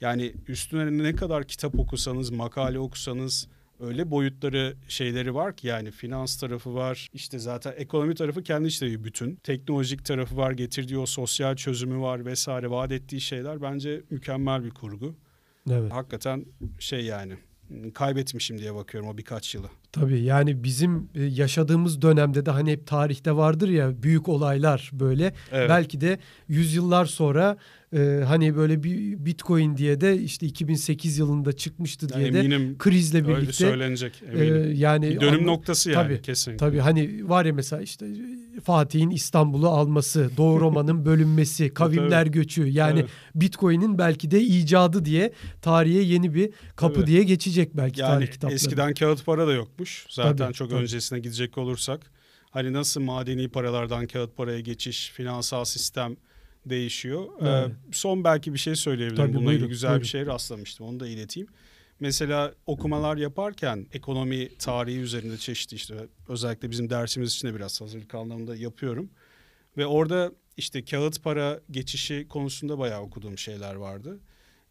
[0.00, 3.48] Yani üstüne ne kadar kitap okusanız, makale okusanız,
[3.80, 7.08] öyle boyutları şeyleri var ki yani finans tarafı var.
[7.14, 9.34] İşte zaten ekonomi tarafı kendi içinde bütün.
[9.34, 14.70] Teknolojik tarafı var, getirdiği o sosyal çözümü var vesaire vaat ettiği şeyler bence mükemmel bir
[14.70, 15.14] kurgu.
[15.70, 15.92] Evet.
[15.92, 16.44] Hakikaten
[16.78, 17.34] şey yani
[17.94, 19.68] kaybetmişim diye bakıyorum o birkaç yılı.
[19.92, 25.34] Tabii yani bizim e, yaşadığımız dönemde de hani hep tarihte vardır ya büyük olaylar böyle.
[25.52, 25.70] Evet.
[25.70, 27.56] Belki de yüzyıllar sonra
[27.92, 33.18] e, hani böyle bir Bitcoin diye de işte 2008 yılında çıkmıştı diye yani de krizle
[33.28, 33.40] birlikte.
[33.40, 34.54] Öyle söylenecek eminim.
[34.54, 36.66] E, yani bir dönüm noktası yani tabii, kesinlikle.
[36.66, 38.06] Tabii hani var ya mesela işte
[38.64, 43.10] Fatih'in İstanbul'u alması, Doğu Roma'nın bölünmesi, kavimler göçü yani evet.
[43.34, 45.32] Bitcoin'in belki de icadı diye
[45.62, 47.06] tarihe yeni bir kapı tabii.
[47.06, 48.54] diye geçecek belki yani tarih kitapları.
[48.54, 50.06] Eskiden kağıt para da yokmuş.
[50.10, 50.82] Zaten tabii, çok tabii.
[50.82, 52.00] öncesine gidecek olursak.
[52.50, 56.16] Hani nasıl madeni paralardan kağıt paraya geçiş, finansal sistem
[56.66, 57.28] değişiyor.
[57.40, 57.68] Evet.
[57.68, 59.26] Ee, son belki bir şey söyleyebilirim.
[59.26, 60.02] Tabii, Bununla ilgili güzel buyurun.
[60.02, 60.86] bir şey rastlamıştım.
[60.86, 61.48] Onu da ileteyim.
[62.00, 65.94] Mesela okumalar yaparken ekonomi tarihi üzerinde çeşitli işte
[66.28, 69.10] özellikle bizim dersimiz için de biraz hazırlık anlamında yapıyorum.
[69.76, 74.20] Ve orada işte kağıt para geçişi konusunda bayağı okuduğum şeyler vardı.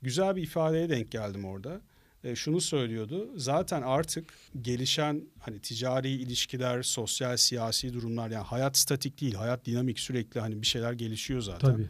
[0.01, 1.81] Güzel bir ifadeye denk geldim orada.
[2.23, 3.29] E, şunu söylüyordu.
[3.35, 9.99] Zaten artık gelişen hani ticari ilişkiler, sosyal siyasi durumlar yani hayat statik değil, hayat dinamik
[9.99, 11.71] sürekli hani bir şeyler gelişiyor zaten.
[11.71, 11.89] Tabii.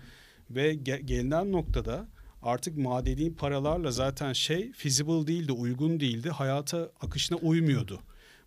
[0.50, 2.08] Ve ge- gelinen noktada
[2.42, 6.30] artık madeni paralarla zaten şey feasible değildi, uygun değildi.
[6.30, 8.02] Hayata akışına uymuyordu.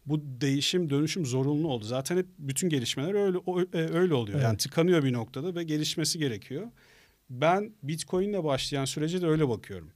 [0.07, 1.85] Bu değişim, dönüşüm zorunlu oldu.
[1.85, 3.39] Zaten hep bütün gelişmeler öyle
[3.73, 4.37] e, öyle oluyor.
[4.37, 4.45] Evet.
[4.45, 6.67] Yani tıkanıyor bir noktada ve gelişmesi gerekiyor.
[7.31, 9.91] Ben Bitcoin'le başlayan sürece de öyle bakıyorum.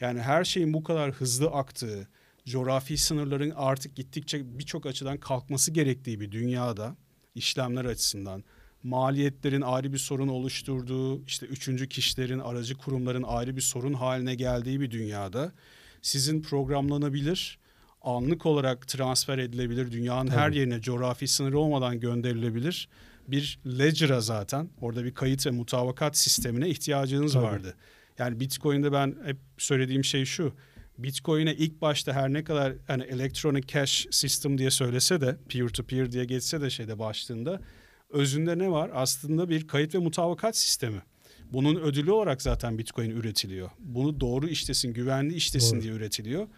[0.00, 2.08] Yani her şeyin bu kadar hızlı aktığı,
[2.46, 6.96] coğrafi sınırların artık gittikçe birçok açıdan kalkması gerektiği bir dünyada
[7.34, 8.44] işlemler açısından
[8.82, 14.80] maliyetlerin ayrı bir sorun oluşturduğu, işte üçüncü kişilerin, aracı kurumların ayrı bir sorun haline geldiği
[14.80, 15.52] bir dünyada
[16.02, 17.58] sizin programlanabilir,
[18.02, 20.38] anlık olarak transfer edilebilir, dünyanın Tabii.
[20.38, 22.88] her yerine coğrafi sınırı olmadan gönderilebilir
[23.28, 27.44] bir ledger'a zaten orada bir kayıt ve mutabakat sistemine ihtiyacınız Tabii.
[27.44, 27.74] vardı.
[28.18, 30.52] Yani Bitcoin'de ben hep söylediğim şey şu.
[30.98, 35.82] Bitcoin'e ilk başta her ne kadar hani electronic cash system diye söylese de peer to
[35.82, 37.60] peer diye geçse de şeyde başlığında
[38.10, 38.90] özünde ne var?
[38.94, 41.02] Aslında bir kayıt ve mutabakat sistemi.
[41.52, 43.70] Bunun ödülü olarak zaten Bitcoin üretiliyor.
[43.78, 45.82] Bunu doğru işlesin, güvenli işlesin doğru.
[45.82, 46.48] diye üretiliyor.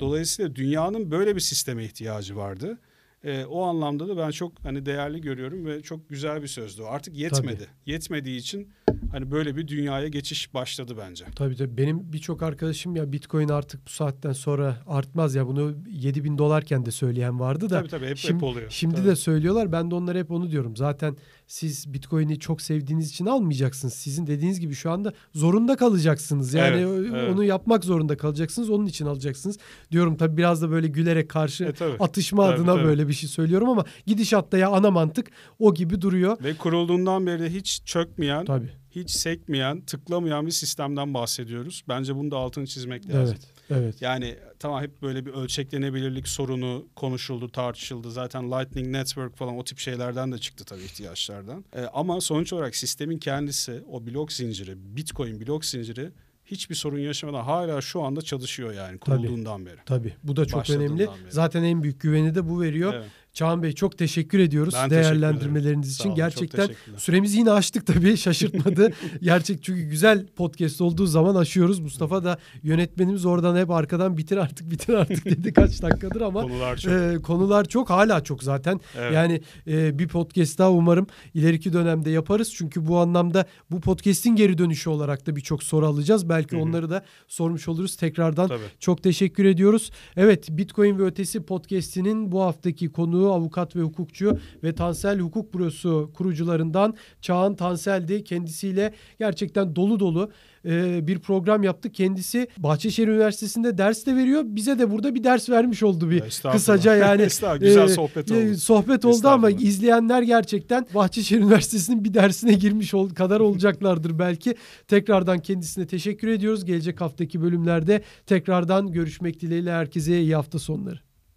[0.00, 2.78] Dolayısıyla dünyanın böyle bir sisteme ihtiyacı vardı.
[3.24, 6.82] E, o anlamda da ben çok hani değerli görüyorum ve çok güzel bir sözdü.
[6.82, 7.56] Artık yetmedi.
[7.56, 7.92] Tabii.
[7.92, 8.72] Yetmediği için
[9.12, 11.24] hani böyle bir dünyaya geçiş başladı bence.
[11.36, 11.76] Tabii tabii.
[11.76, 16.86] Benim birçok arkadaşım ya Bitcoin artık bu saatten sonra artmaz ya bunu 7 bin dolarken
[16.86, 17.78] de söyleyen vardı da.
[17.78, 18.70] Tabii tabii hep, şimdi, hep oluyor.
[18.70, 19.06] Şimdi tabii.
[19.06, 19.72] de söylüyorlar.
[19.72, 20.76] Ben de onlara hep onu diyorum.
[20.76, 21.16] Zaten
[21.46, 23.94] siz Bitcoin'i çok sevdiğiniz için almayacaksınız.
[23.94, 26.54] Sizin dediğiniz gibi şu anda zorunda kalacaksınız.
[26.54, 27.34] Yani evet, evet.
[27.34, 28.70] onu yapmak zorunda kalacaksınız.
[28.70, 29.58] Onun için alacaksınız.
[29.92, 31.96] Diyorum tabii biraz da böyle gülerek karşı e, tabii.
[32.00, 32.84] atışma tabii, adına tabii.
[32.84, 36.36] böyle bir şey söylüyorum ama gidişatta ya ana mantık o gibi duruyor.
[36.42, 41.84] Ve kurulduğundan beri hiç çökmeyen tabii hiç sekmeyen, tıklamayan bir sistemden bahsediyoruz.
[41.88, 43.36] Bence bunu da altını çizmek lazım.
[43.40, 44.02] Evet, evet.
[44.02, 48.10] Yani tamam hep böyle bir ölçeklenebilirlik sorunu konuşuldu, tartışıldı.
[48.10, 51.64] Zaten Lightning Network falan o tip şeylerden de çıktı tabii ihtiyaçlardan.
[51.76, 56.10] Ee, ama sonuç olarak sistemin kendisi, o blok zinciri, Bitcoin blok zinciri
[56.46, 59.80] hiçbir sorun yaşamadan hala şu anda çalışıyor yani kurulduğundan tabii, beri.
[59.86, 60.14] Tabii.
[60.22, 60.98] Bu da çok önemli.
[60.98, 61.08] Beri.
[61.28, 62.94] Zaten en büyük güveni de bu veriyor.
[62.94, 63.10] Evet.
[63.36, 66.08] Çağan Bey çok teşekkür ediyoruz ben değerlendirmeleriniz teşekkür için.
[66.08, 68.92] Olun, Gerçekten süremizi yine aştık tabii şaşırtmadı.
[69.22, 71.78] Gerçek çünkü güzel podcast olduğu zaman aşıyoruz.
[71.78, 76.76] Mustafa da yönetmenimiz oradan hep arkadan bitir artık bitir artık dedi kaç dakikadır ama konular
[76.76, 76.92] çok.
[76.92, 78.80] E, konular çok hala çok zaten.
[78.98, 79.12] Evet.
[79.12, 82.54] Yani e, bir podcast daha umarım ileriki dönemde yaparız.
[82.54, 86.28] Çünkü bu anlamda bu podcast'in geri dönüşü olarak da birçok soru alacağız.
[86.28, 86.64] Belki Hı-hı.
[86.64, 87.96] onları da sormuş oluruz.
[87.96, 88.60] Tekrardan tabii.
[88.80, 89.90] çok teşekkür ediyoruz.
[90.16, 95.54] Evet Bitcoin ve Ötesi podcast'inin bu haftaki konuğu konuğu avukat ve hukukçu ve Tansel Hukuk
[95.54, 98.24] Bürosu kurucularından Çağan Tansel'di.
[98.24, 100.30] Kendisiyle gerçekten dolu dolu
[100.64, 101.94] e, bir program yaptık.
[101.94, 104.42] Kendisi Bahçeşehir Üniversitesi'nde ders de veriyor.
[104.46, 106.22] Bize de burada bir ders vermiş oldu bir
[106.52, 107.22] kısaca yani.
[107.60, 108.38] Güzel e, sohbet oldu.
[108.38, 114.54] E, sohbet oldu ama izleyenler gerçekten Bahçeşehir Üniversitesi'nin bir dersine girmiş ol, kadar olacaklardır belki.
[114.88, 116.64] Tekrardan kendisine teşekkür ediyoruz.
[116.64, 121.05] Gelecek haftaki bölümlerde tekrardan görüşmek dileğiyle herkese iyi hafta sonları.